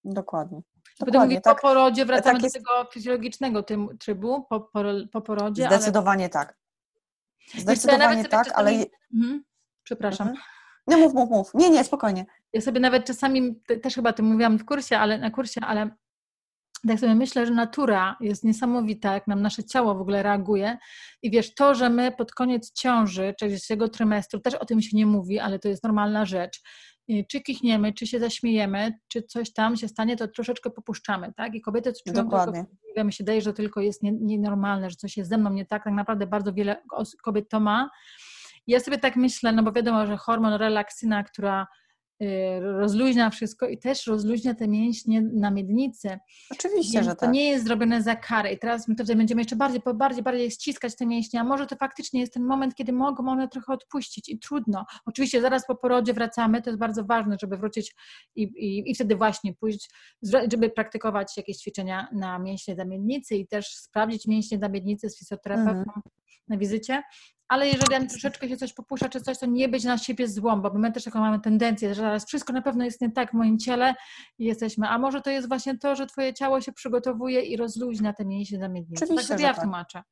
[0.04, 0.62] Dokładnie.
[1.14, 2.56] Mówić, tak, po porodzie wracamy tak jest...
[2.56, 3.64] do tego fizjologicznego
[4.00, 5.66] trybu, po, po, po porodzie.
[5.66, 6.30] Zdecydowanie ale...
[6.30, 6.58] tak.
[7.58, 8.70] Zdecydowanie tak, czasami...
[8.70, 8.86] ale...
[9.14, 9.44] Mhm.
[9.84, 10.28] Przepraszam.
[10.28, 10.46] Mhm.
[10.88, 11.54] No mów, mów, mów.
[11.54, 12.26] Nie, nie, spokojnie.
[12.54, 15.90] Ja sobie nawet czasami, też chyba tym mówiłam w kursie, ale na kursie, ale
[16.88, 20.78] tak sobie myślę, że natura jest niesamowita, jak nam nasze ciało w ogóle reaguje.
[21.22, 24.98] I wiesz, to, że my pod koniec ciąży, czy trzeciego trymestru, też o tym się
[24.98, 26.62] nie mówi, ale to jest normalna rzecz.
[27.32, 31.56] Czy kichniemy, czy się zaśmiejemy, czy coś tam się stanie, to troszeczkę popuszczamy, tak?
[31.56, 32.66] I kobiety czują Dokładnie.
[32.86, 35.66] tylko, mi się daje, że to tylko jest nienormalne, że coś jest ze mną nie
[35.66, 35.84] tak.
[35.84, 36.84] Tak naprawdę bardzo wiele
[37.24, 37.90] kobiet to ma.
[38.68, 41.87] Ja sobie tak myślę, no bo wiadomo, że hormon relaksyna, która Y,
[42.62, 46.20] rozluźnia wszystko i też rozluźnia te mięśnie na miednicy.
[46.52, 47.20] Oczywiście, Więc że tak.
[47.20, 50.52] To nie jest zrobione za karę i teraz my tutaj będziemy jeszcze bardziej, bardziej, bardziej
[50.52, 54.30] ściskać te mięśnie, a może to faktycznie jest ten moment, kiedy mogą one trochę odpuścić
[54.30, 54.86] i trudno.
[55.06, 57.96] Oczywiście zaraz po porodzie wracamy, to jest bardzo ważne, żeby wrócić
[58.36, 59.90] i, i, i wtedy właśnie pójść,
[60.52, 65.20] żeby praktykować jakieś ćwiczenia na mięśnie na miednicy i też sprawdzić mięśnie na miednicy z
[65.20, 66.02] fizjoterapeutą mhm.
[66.48, 67.04] na wizycie,
[67.48, 70.74] ale jeżeli troszeczkę się coś popuszcza czy coś, to nie być na siebie złą, bo
[70.74, 73.60] my też taką mamy tendencję, że zaraz wszystko na pewno jest nie tak w moim
[73.60, 73.96] ciele
[74.38, 78.14] i jesteśmy, a może to jest właśnie to, że twoje ciało się przygotowuje i rozluźnia
[78.14, 79.06] te mięśnie za miednicę.
[79.06, 79.64] Oczywiście, tak ja tak.
[79.64, 80.04] tłumaczę.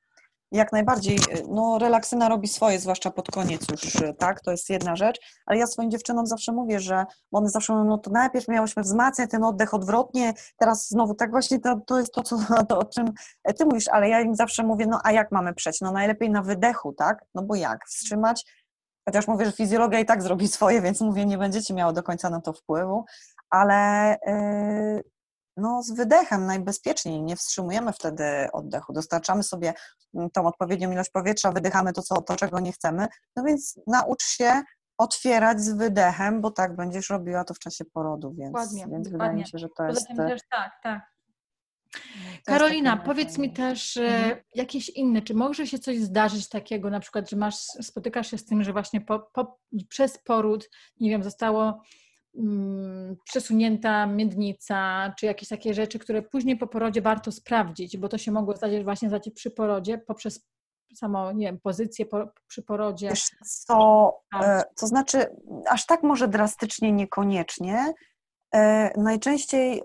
[0.55, 1.19] Jak najbardziej.
[1.49, 4.41] No, relaksyna robi swoje, zwłaszcza pod koniec już, tak?
[4.41, 5.19] To jest jedna rzecz.
[5.45, 9.31] Ale ja swoim dziewczynom zawsze mówię, że one zawsze mówią, no to najpierw miałyśmy wzmacniać
[9.31, 12.37] ten oddech odwrotnie, teraz znowu tak właśnie to, to jest to, co,
[12.69, 13.11] to, o czym
[13.57, 15.81] ty mówisz, ale ja im zawsze mówię, no a jak mamy przejść?
[15.81, 17.25] No najlepiej na wydechu, tak?
[17.35, 17.85] No bo jak?
[17.87, 18.45] Wstrzymać?
[19.05, 22.29] Chociaż mówię, że fizjologia i tak zrobi swoje, więc mówię, nie będziecie miało do końca
[22.29, 23.05] na to wpływu,
[23.49, 25.14] ale yy,
[25.57, 29.73] no, z wydechem najbezpieczniej, nie wstrzymujemy wtedy oddechu, dostarczamy sobie
[30.13, 34.23] mm, tą odpowiednią ilość powietrza, wydychamy to, co, to czego nie chcemy, no więc naucz
[34.23, 34.61] się
[34.97, 39.11] otwierać z wydechem, bo tak będziesz robiła to w czasie porodu, więc, dokładnie, więc dokładnie.
[39.11, 40.07] wydaje mi się, że to jest...
[40.07, 41.15] Też, tak, tak.
[42.45, 44.37] Karolina, powiedz mi też mhm.
[44.55, 48.45] jakieś inne, czy może się coś zdarzyć takiego, na przykład, że masz, spotykasz się z
[48.45, 51.81] tym, że właśnie po, po, przez poród, nie wiem, zostało
[53.24, 58.32] przesunięta miednica, czy jakieś takie rzeczy, które później po porodzie warto sprawdzić, bo to się
[58.32, 60.48] mogło zdarzyć właśnie zdarzyć przy porodzie poprzez
[60.95, 63.10] samo, nie wiem, pozycję po, przy porodzie?
[63.10, 64.12] Wiesz co,
[64.43, 65.26] e, to znaczy,
[65.69, 67.93] aż tak może drastycznie niekoniecznie.
[68.56, 69.84] E, najczęściej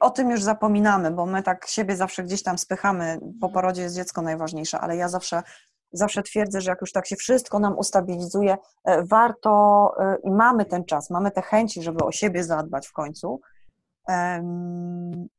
[0.00, 3.18] o tym już zapominamy, bo my tak siebie zawsze gdzieś tam spychamy.
[3.20, 3.52] Po mhm.
[3.52, 5.42] porodzie jest dziecko najważniejsze, ale ja zawsze,
[5.92, 8.56] zawsze twierdzę, że jak już tak się wszystko nam ustabilizuje,
[9.02, 9.92] warto
[10.24, 13.40] i mamy ten czas, mamy te chęci, żeby o siebie zadbać w końcu,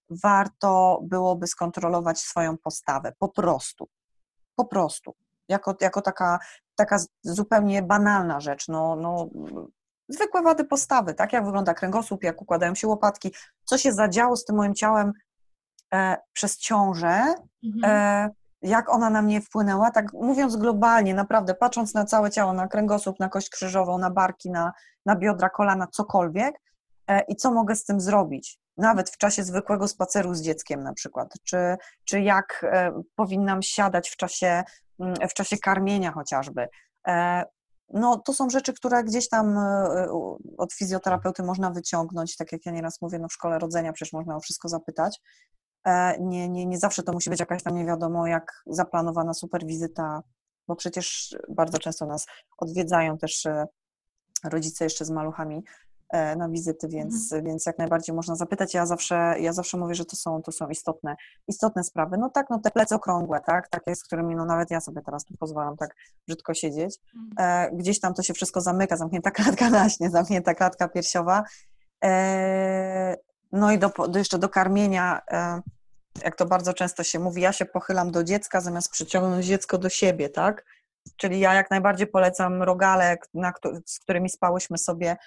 [0.09, 3.89] warto byłoby skontrolować swoją postawę, po prostu.
[4.55, 5.15] Po prostu.
[5.47, 6.39] Jako, jako taka,
[6.75, 8.67] taka zupełnie banalna rzecz.
[8.67, 9.29] No, no,
[10.09, 14.45] zwykłe wady postawy, tak jak wygląda kręgosłup, jak układają się łopatki, co się zadziało z
[14.45, 15.11] tym moim ciałem
[15.93, 18.31] e, przez ciążę, mhm.
[18.63, 23.19] Jak ona na mnie wpłynęła, tak mówiąc globalnie, naprawdę, patrząc na całe ciało, na kręgosłup,
[23.19, 24.73] na kość krzyżową, na barki, na,
[25.06, 26.56] na biodra, kolana, cokolwiek,
[27.08, 28.60] E, i co mogę z tym zrobić.
[28.78, 31.58] Nawet w czasie zwykłego spaceru z dzieckiem na przykład, czy,
[32.06, 34.63] czy jak e, powinnam siadać w czasie,
[34.99, 36.67] mm, w czasie karmienia chociażby.
[37.08, 37.43] E,
[37.93, 39.58] no, to są rzeczy, które gdzieś tam
[40.58, 44.36] od fizjoterapeuty można wyciągnąć, tak jak ja nieraz mówię, no w szkole rodzenia przecież można
[44.36, 45.21] o wszystko zapytać.
[46.19, 50.23] Nie, nie, nie zawsze to musi być jakaś tam nie wiadomo jak zaplanowana superwizyta,
[50.67, 52.25] bo przecież bardzo często nas
[52.57, 53.47] odwiedzają też
[54.43, 55.63] rodzice jeszcze z maluchami,
[56.13, 57.45] E, na wizyty, więc, mhm.
[57.45, 58.73] więc jak najbardziej można zapytać.
[58.73, 61.15] Ja zawsze, ja zawsze mówię, że to są, to są istotne,
[61.47, 62.17] istotne sprawy.
[62.17, 65.25] No tak, no te plecy okrągłe, tak, takie, z którymi no nawet ja sobie teraz
[65.25, 65.95] tu pozwalam tak
[66.27, 66.99] brzydko siedzieć.
[67.15, 67.71] Mhm.
[67.73, 71.43] E, gdzieś tam to się wszystko zamyka, zamknięta klatka naśnie, zamknięta klatka piersiowa.
[73.53, 75.21] E, no i do, do, jeszcze do karmienia,
[76.23, 79.89] jak to bardzo często się mówi, ja się pochylam do dziecka zamiast przyciągnąć dziecko do
[79.89, 80.65] siebie, tak?
[81.17, 83.53] Czyli ja jak najbardziej polecam rogale, na,
[83.85, 85.17] z którymi spałyśmy sobie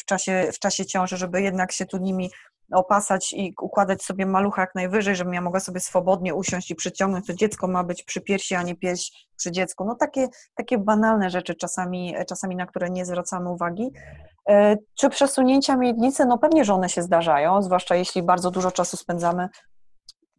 [0.00, 2.30] w czasie, w czasie ciąży, żeby jednak się tu nimi
[2.72, 7.26] opasać i układać sobie malucha jak najwyżej, żebym ja mogła sobie swobodnie usiąść i przyciągnąć,
[7.26, 9.84] to dziecko ma być przy piersi, a nie pierś przy dziecku.
[9.84, 13.92] No takie, takie banalne rzeczy czasami, czasami, na które nie zwracamy uwagi.
[14.48, 16.26] E, czy przesunięcia miednicy?
[16.26, 19.48] No pewnie, że one się zdarzają, zwłaszcza jeśli bardzo dużo czasu spędzamy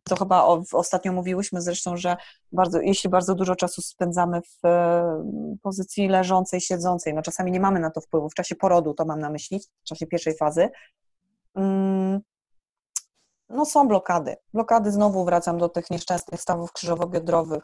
[0.08, 2.18] to chyba o, ostatnio mówiłyśmy zresztą, że
[2.52, 4.68] bardzo, jeśli bardzo dużo czasu spędzamy w
[5.62, 9.20] pozycji leżącej, siedzącej, no czasami nie mamy na to wpływu, w czasie porodu to mam
[9.20, 10.70] na myśli, w czasie pierwszej fazy,
[13.50, 14.36] no są blokady.
[14.54, 17.62] Blokady, znowu wracam do tych nieszczęsnych stawów krzyżowo-biodrowych,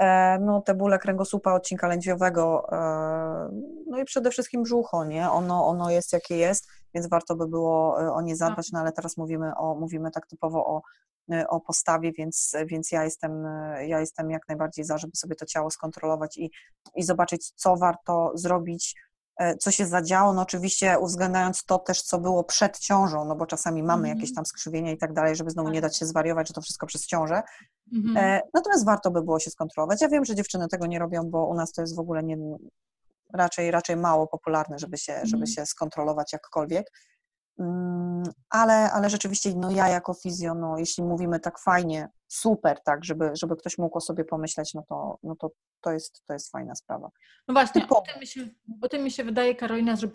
[0.00, 2.76] e, no te bóle kręgosłupa, odcinka lędźwiowego, e,
[3.86, 5.30] no i przede wszystkim brzucho, nie?
[5.30, 8.92] Ono, ono jest jakie jest, więc warto by było e, o nie zadbać, no ale
[8.92, 10.82] teraz mówimy, o, mówimy tak typowo o
[11.48, 13.44] o postawie, więc, więc ja, jestem,
[13.86, 16.50] ja jestem jak najbardziej za, żeby sobie to ciało skontrolować i,
[16.94, 18.94] i zobaczyć, co warto zrobić,
[19.58, 23.82] co się zadziało, no oczywiście uwzględniając to też, co było przed ciążą, no bo czasami
[23.82, 24.14] mamy -hmm.
[24.14, 25.90] jakieś tam skrzywienia i tak dalej, żeby znowu nie tak.
[25.90, 27.42] dać się zwariować, że to wszystko przez ciążę.
[27.92, 28.40] Mm -hmm.
[28.54, 30.00] Natomiast warto by było się skontrolować.
[30.02, 32.36] Ja wiem, że dziewczyny tego nie robią, bo u nas to jest w ogóle nie,
[33.34, 35.46] raczej, raczej mało popularne, żeby się, żeby mhm.
[35.46, 36.92] się skontrolować jakkolwiek.
[37.58, 43.04] Mm, ale, ale rzeczywiście no ja jako fizjo, no jeśli mówimy tak fajnie, super, tak,
[43.04, 46.50] żeby, żeby ktoś mógł o sobie pomyśleć, no to, no to, to, jest, to jest
[46.50, 47.10] fajna sprawa.
[47.48, 48.48] No właśnie, o tym, mi się,
[48.82, 50.08] o tym mi się wydaje, Karolina, że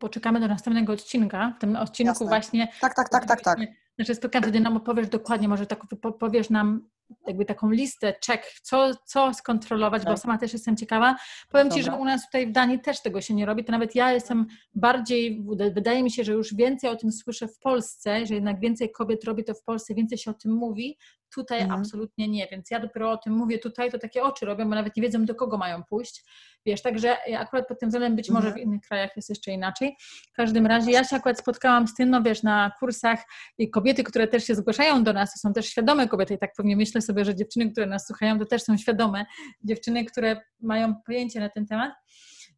[0.00, 1.52] poczekamy do następnego odcinka.
[1.56, 2.26] W tym odcinku Jasne.
[2.26, 2.68] właśnie...
[2.80, 3.58] Tak, tak, tak, tak, tak.
[3.96, 5.80] Znaczy spotkamy, wtedy nam opowiesz dokładnie, może tak
[6.18, 6.88] powiesz nam
[7.26, 10.12] jakby taką listę, czek, co, co skontrolować, tak.
[10.12, 11.16] bo sama też jestem ciekawa.
[11.50, 13.94] Powiem Ci, że u nas tutaj w Danii też tego się nie robi, to nawet
[13.94, 15.44] ja jestem bardziej,
[15.74, 19.24] wydaje mi się, że już więcej o tym słyszę w Polsce, że jednak więcej kobiet
[19.24, 20.98] robi to w Polsce, więcej się o tym mówi,
[21.34, 21.80] Tutaj mhm.
[21.80, 24.96] absolutnie nie, więc ja dopiero o tym mówię tutaj, to takie oczy robią, bo nawet
[24.96, 26.24] nie wiedzą, do kogo mają pójść.
[26.66, 28.66] Wiesz, także akurat pod tym względem być może w mhm.
[28.66, 29.96] innych krajach jest jeszcze inaczej.
[30.32, 33.24] W każdym razie ja się akurat spotkałam z tym, no wiesz, na kursach
[33.58, 36.52] i kobiety, które też się zgłaszają do nas, to są też świadome kobiety i tak
[36.56, 39.26] pewnie myślę sobie, że dziewczyny, które nas słuchają, to też są świadome
[39.64, 41.92] dziewczyny, które mają pojęcie na ten temat.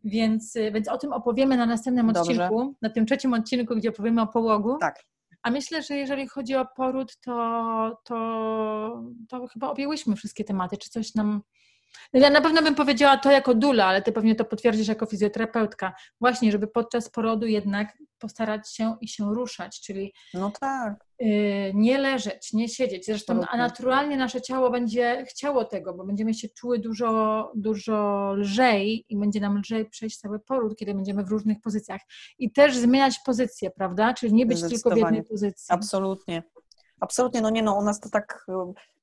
[0.05, 2.33] Więc, więc o tym opowiemy na następnym Dobrze.
[2.33, 4.79] odcinku, na tym trzecim odcinku, gdzie opowiemy o połogu.
[4.79, 5.05] Tak.
[5.43, 10.77] A myślę, że jeżeli chodzi o poród, to, to, to chyba objęłyśmy wszystkie tematy.
[10.77, 11.43] Czy coś nam.
[12.13, 15.07] No ja na pewno bym powiedziała to jako dula, ale ty pewnie to potwierdzisz jako
[15.07, 15.93] fizjoterapeutka.
[16.21, 21.10] Właśnie, żeby podczas porodu jednak postarać się i się ruszać, czyli no tak.
[21.23, 23.07] Y, nie leżeć, nie siedzieć.
[23.07, 29.05] Zresztą a naturalnie nasze ciało będzie chciało tego, bo będziemy się czuły dużo, dużo lżej
[29.09, 32.01] i będzie nam lżej przejść cały poród, kiedy będziemy w różnych pozycjach.
[32.39, 34.15] I też zmieniać pozycję, prawda?
[34.15, 35.67] Czyli nie być tylko w jednej pozycji.
[35.69, 36.43] Absolutnie.
[37.01, 38.53] Absolutnie, no nie no, u nas to tak, y,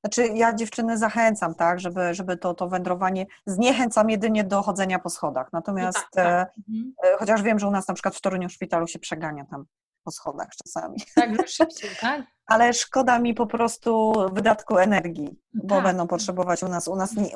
[0.00, 5.10] znaczy ja dziewczyny zachęcam, tak, żeby, żeby to, to wędrowanie, zniechęcam jedynie do chodzenia po
[5.10, 6.48] schodach, natomiast, no tak, tak.
[6.48, 6.94] E, mhm.
[7.04, 9.64] E, chociaż wiem, że u nas na przykład w Toruniu w szpitalu się przegania tam
[10.08, 10.96] po schodach czasami.
[11.14, 12.22] Tak, że szybciej, tak?
[12.46, 15.84] Ale szkoda mi po prostu wydatku energii, bo tak.
[15.84, 17.30] będą potrzebować u nas, u nas, nie,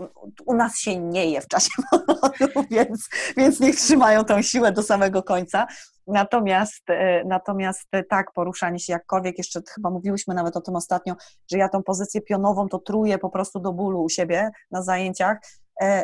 [0.46, 4.82] u nas się nie je w czasie porodu, więc, więc niech trzymają tą siłę do
[4.82, 5.66] samego końca.
[6.06, 11.14] Natomiast, e, natomiast tak, poruszanie się jakkolwiek, jeszcze chyba mówiłyśmy nawet o tym ostatnio,
[11.50, 15.38] że ja tą pozycję pionową to truję po prostu do bólu u siebie na zajęciach,
[15.38, 15.61] E,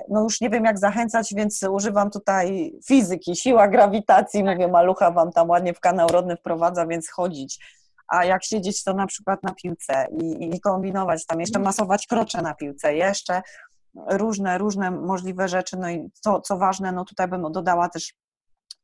[0.09, 4.55] no już nie wiem jak zachęcać, więc używam tutaj fizyki, siła grawitacji, tak.
[4.55, 7.79] mówię, malucha wam tam ładnie w kanał rodny wprowadza, więc chodzić.
[8.09, 12.43] A jak siedzieć to na przykład na piłce i, i kombinować, tam jeszcze masować krocze
[12.43, 13.43] na piłce, jeszcze
[14.11, 18.15] różne, różne możliwe rzeczy, no i co, co ważne, no tutaj bym dodała też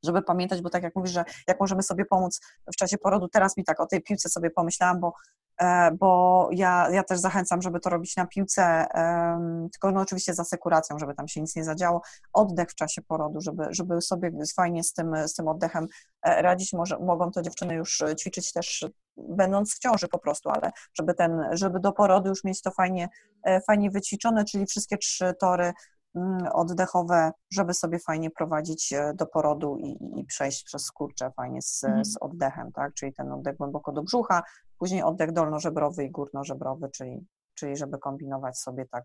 [0.05, 2.41] żeby pamiętać, bo tak jak mówisz, że jak możemy sobie pomóc
[2.73, 5.44] w czasie porodu, teraz mi tak o tej piłce sobie pomyślałam, bo E,
[5.99, 8.87] bo ja, ja też zachęcam, żeby to robić na piłce,
[9.73, 12.03] tylko no oczywiście z asekuracją, żeby tam się nic nie zadziało.
[12.33, 15.87] Oddech w czasie porodu, żeby, żeby sobie fajnie z tym, z tym oddechem
[16.23, 16.73] e, radzić.
[16.73, 18.87] Może, mogą to dziewczyny już ćwiczyć też
[19.17, 23.09] będąc w ciąży po prostu, ale żeby, ten, żeby do porodu już mieć to fajnie,
[23.43, 25.73] e, fajnie wyćwiczone, czyli wszystkie trzy tory
[26.15, 31.63] Mm, oddechowe, żeby sobie fajnie prowadzić e, do porodu i, i przejść przez skurcze fajnie
[31.63, 32.05] z, mhm.
[32.05, 32.95] z, oddechem, tak?
[32.95, 34.43] Czyli ten oddech głęboko do brzucha,
[34.85, 39.05] później oddech dolnożebrowy i górnożebrowy, czyli, czyli żeby kombinować sobie tak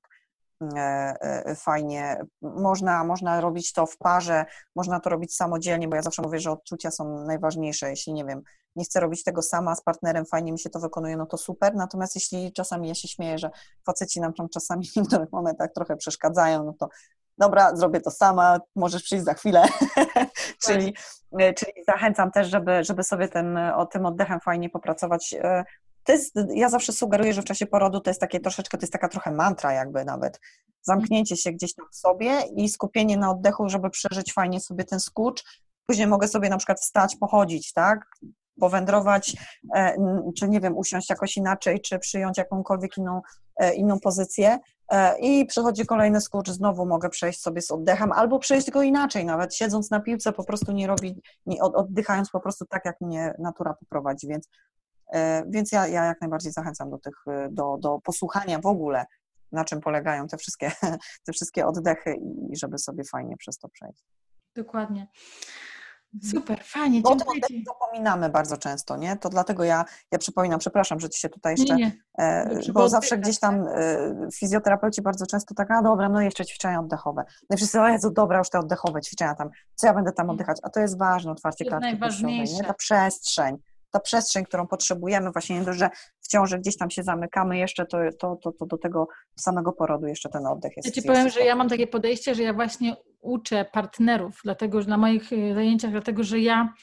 [0.76, 2.22] E, e, fajnie.
[2.42, 6.52] Można, można robić to w parze, można to robić samodzielnie, bo ja zawsze mówię, że
[6.52, 7.90] odczucia są najważniejsze.
[7.90, 8.42] Jeśli nie wiem,
[8.76, 11.76] nie chcę robić tego sama z partnerem, fajnie mi się to wykonuje, no to super.
[11.76, 13.50] Natomiast jeśli czasami ja się śmieję, że
[13.86, 16.90] faceci nam czasami w niektórych momentach trochę przeszkadzają, no to
[17.40, 19.66] dobra, zrobię to sama, możesz przyjść za chwilę.
[20.66, 20.94] czyli,
[21.40, 25.36] e, czyli zachęcam też, żeby, żeby sobie ten, o tym oddechem fajnie popracować
[26.10, 28.94] to jest, ja zawsze sugeruję, że w czasie porodu to jest takie troszeczkę, to jest
[28.94, 30.40] taka trochę mantra jakby nawet.
[30.82, 35.00] Zamknięcie się gdzieś tam w sobie i skupienie na oddechu, żeby przeżyć fajnie sobie ten
[35.00, 35.44] skurcz.
[35.86, 38.06] Później mogę sobie na przykład wstać, pochodzić, tak?
[38.60, 39.36] Powędrować,
[39.76, 39.96] e,
[40.38, 43.22] czy nie wiem, usiąść jakoś inaczej, czy przyjąć jakąkolwiek inną,
[43.56, 44.60] e, inną pozycję.
[44.92, 49.26] E, I przychodzi kolejny skurcz, znowu mogę przejść sobie z oddechem, albo przejść go inaczej,
[49.26, 53.34] nawet siedząc na piłce, po prostu nie robić, nie, oddychając po prostu tak, jak mnie
[53.40, 54.48] natura poprowadzi, więc
[55.48, 57.14] więc ja, ja jak najbardziej zachęcam do, tych,
[57.52, 59.06] do, do posłuchania w ogóle,
[59.52, 60.72] na czym polegają te wszystkie,
[61.26, 62.16] te wszystkie oddechy
[62.52, 64.06] i żeby sobie fajnie przez to przejść.
[64.56, 65.08] Dokładnie.
[66.24, 67.64] Super, fajnie, Bo dziękuję Ci.
[67.68, 69.18] zapominamy bardzo często, nie?
[69.18, 72.26] To dlatego ja, ja przypominam, przepraszam, że Ci się tutaj jeszcze, nie, nie.
[72.26, 73.66] E, bo zawsze gdzieś tam
[74.34, 77.24] fizjoterapeuci bardzo często tak, a dobra, no jeszcze ćwiczenia oddechowe.
[77.50, 80.30] No i wszyscy, o Jezu, dobra, już te oddechowe ćwiczenia tam, co ja będę tam
[80.30, 80.58] oddychać?
[80.64, 82.64] A to jest ważne, otwarcie klatki piersiowej, nie?
[82.64, 83.58] Ta przestrzeń,
[83.92, 85.90] ta przestrzeń, którą potrzebujemy, właśnie nie dość, że
[86.22, 90.08] w ciąży gdzieś tam się zamykamy jeszcze, to, to, to, to do tego samego porodu
[90.08, 90.88] jeszcze ten oddech jest.
[90.88, 94.90] Ja Ci powiem, że ja mam takie podejście, że ja właśnie uczę partnerów, dlatego że
[94.90, 96.74] na moich e, zajęciach, dlatego że ja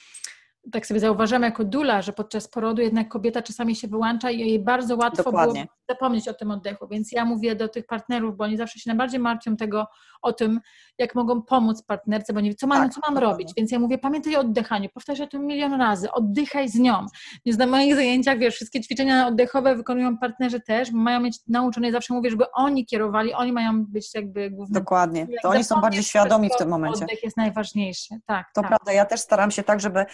[0.72, 4.59] tak sobie zauważam jako dula, że podczas porodu jednak kobieta czasami się wyłącza i jej
[4.59, 5.64] bardzo łatwo Dokładnie.
[5.64, 6.88] było zapomnieć o tym oddechu.
[6.88, 9.87] Więc ja mówię do tych partnerów, bo oni zawsze się najbardziej martwią tego,
[10.22, 10.61] o tym,
[10.98, 13.52] jak mogą pomóc partnerce, bo nie wie, co mam, tak, co mam robić.
[13.57, 17.07] Więc ja mówię, pamiętaj o oddychaniu, powtarzaj to milion razy, oddychaj z nią.
[17.46, 22.14] Więc na moich zajęciach, wiesz, wszystkie ćwiczenia oddechowe wykonują partnerzy też, mają mieć nauczone, zawsze
[22.14, 24.83] mówię, żeby oni kierowali, oni mają być jakby głównym.
[24.83, 27.05] Dokładnie, to oni są bardziej świadomi w tym momencie.
[27.05, 28.46] Oddech jest najważniejszy, tak.
[28.55, 28.68] To tak.
[28.68, 30.07] prawda, ja też staram się tak, żeby,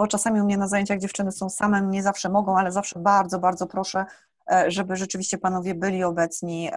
[0.00, 3.38] bo czasami u mnie na zajęciach dziewczyny są same, nie zawsze mogą, ale zawsze bardzo,
[3.38, 4.04] bardzo proszę,
[4.52, 6.70] e, żeby rzeczywiście panowie byli obecni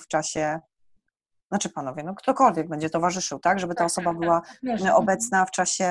[0.00, 0.60] w czasie
[1.48, 5.44] znaczy panowie, no ktokolwiek będzie towarzyszył, tak, żeby ta tak, osoba tak, była tak, obecna
[5.44, 5.88] w czasie,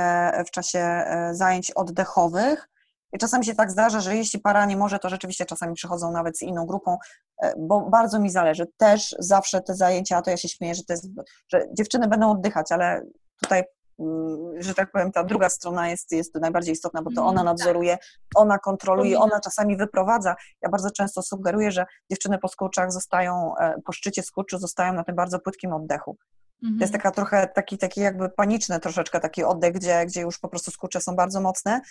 [0.48, 2.69] w czasie e, zajęć oddechowych.
[3.13, 6.38] I czasami się tak zdarza, że jeśli para nie może, to rzeczywiście czasami przychodzą nawet
[6.38, 6.98] z inną grupą,
[7.41, 8.67] e, bo bardzo mi zależy.
[8.78, 11.08] Też zawsze te zajęcia, to ja się śmieję, że, to jest,
[11.52, 13.02] że dziewczyny będą oddychać, ale
[13.41, 13.63] tutaj
[14.58, 17.97] że tak powiem, ta druga strona jest, jest najbardziej istotna, bo to ona mm, nadzoruje,
[17.97, 18.08] tak.
[18.36, 20.36] ona kontroluje, ona czasami wyprowadza.
[20.62, 25.03] Ja bardzo często sugeruję, że dziewczyny po skurczach zostają, e, po szczycie skurczu zostają na
[25.03, 26.17] tym bardzo płytkim oddechu.
[26.63, 26.91] To jest mhm.
[26.91, 31.01] taka trochę, taki, taki jakby paniczny troszeczkę taki oddech, gdzie, gdzie już po prostu skurcze
[31.01, 31.82] są bardzo mocne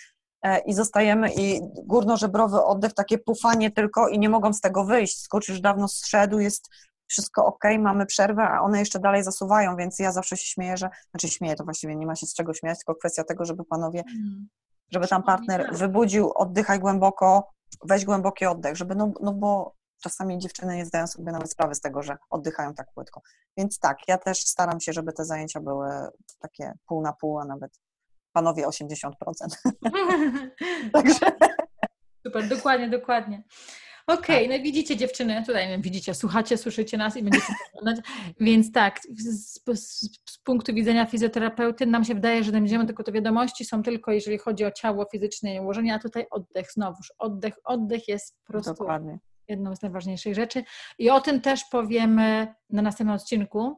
[0.41, 5.21] e, i zostajemy i górnożebrowy oddech, takie pufanie tylko i nie mogą z tego wyjść.
[5.21, 6.69] Skurcz już dawno zszedł, jest
[7.07, 10.89] wszystko ok, mamy przerwę, a one jeszcze dalej zasuwają, więc ja zawsze się śmieję, że,
[11.11, 14.03] znaczy śmieję, to właściwie nie ma się z czego śmiać, tylko kwestia tego, żeby panowie,
[14.07, 14.47] mm.
[14.91, 17.51] żeby tam partner wybudził, oddychaj głęboko,
[17.85, 21.81] weź głęboki oddech, żeby, no, no bo czasami dziewczyny nie zdają sobie nawet sprawy z
[21.81, 23.21] tego, że oddychają tak płytko.
[23.57, 25.89] Więc tak, ja też staram się, żeby te zajęcia były
[26.39, 27.79] takie pół na pół, a nawet
[28.33, 29.11] panowie 80%.
[30.93, 31.25] Także...
[32.27, 33.43] Super, dokładnie, dokładnie.
[34.07, 38.05] Okej, okay, no widzicie dziewczyny, tutaj widzicie, słuchacie, słyszycie nas i będziecie oglądać,
[38.39, 43.11] więc tak, z, z, z, punktu widzenia fizjoterapeuty nam się wydaje, że będziemy tylko te
[43.11, 47.53] wiadomości są tylko jeżeli chodzi o ciało fizyczne i ułożenie, a tutaj oddech znowuż, oddech,
[47.63, 49.19] oddech jest po prostu Dokładnie.
[49.47, 50.63] jedną z najważniejszych rzeczy
[50.99, 53.77] i o tym też powiemy na następnym odcinku.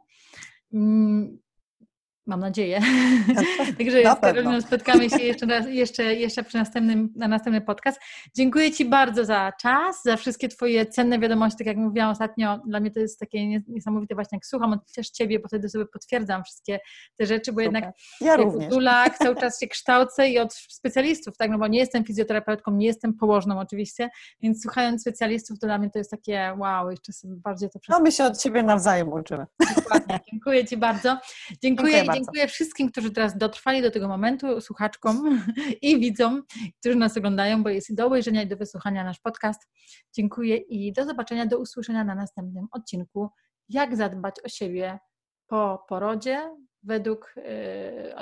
[2.28, 2.82] Mam nadzieję.
[3.78, 8.00] Także z Karoliną spotkamy się jeszcze, raz, jeszcze, jeszcze przy następnym, na następny podcast.
[8.36, 11.58] Dziękuję Ci bardzo za czas, za wszystkie Twoje cenne wiadomości.
[11.58, 15.40] Tak jak mówiłam ostatnio, dla mnie to jest takie niesamowite właśnie, jak słucham też Ciebie,
[15.40, 16.80] bo wtedy sobie potwierdzam wszystkie
[17.18, 17.74] te rzeczy, bo Super.
[17.74, 18.38] jednak ja.
[18.70, 22.88] Dulak cały czas się kształcę i od specjalistów, tak, no bo nie jestem fizjoterapeutką, nie
[22.88, 24.10] jestem położną oczywiście,
[24.42, 28.00] więc słuchając specjalistów, to dla mnie to jest takie wow, jeszcze sobie bardziej to wszystko...
[28.00, 29.46] No my się od Ciebie nawzajem uczymy.
[29.76, 30.20] Dokładnie.
[30.32, 31.18] Dziękuję Ci bardzo.
[31.62, 35.44] Dziękuję, Dziękuję dziękuję wszystkim, którzy teraz dotrwali do tego momentu, słuchaczkom
[35.82, 36.44] i widzom,
[36.80, 39.68] którzy nas oglądają, bo jest do obejrzenia i do wysłuchania nasz podcast.
[40.14, 43.30] Dziękuję i do zobaczenia, do usłyszenia na następnym odcinku.
[43.70, 45.00] Jak zadbać o siebie
[45.48, 46.52] po porodzie
[46.84, 47.36] według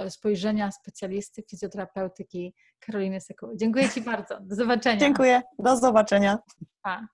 [0.05, 3.57] y, spojrzenia specjalisty fizjoterapeutyki Karoliny Sekuły.
[3.57, 4.39] Dziękuję Ci bardzo.
[4.41, 4.99] Do zobaczenia.
[4.99, 5.41] Dziękuję.
[5.59, 6.37] Do zobaczenia.
[6.81, 7.07] Pa.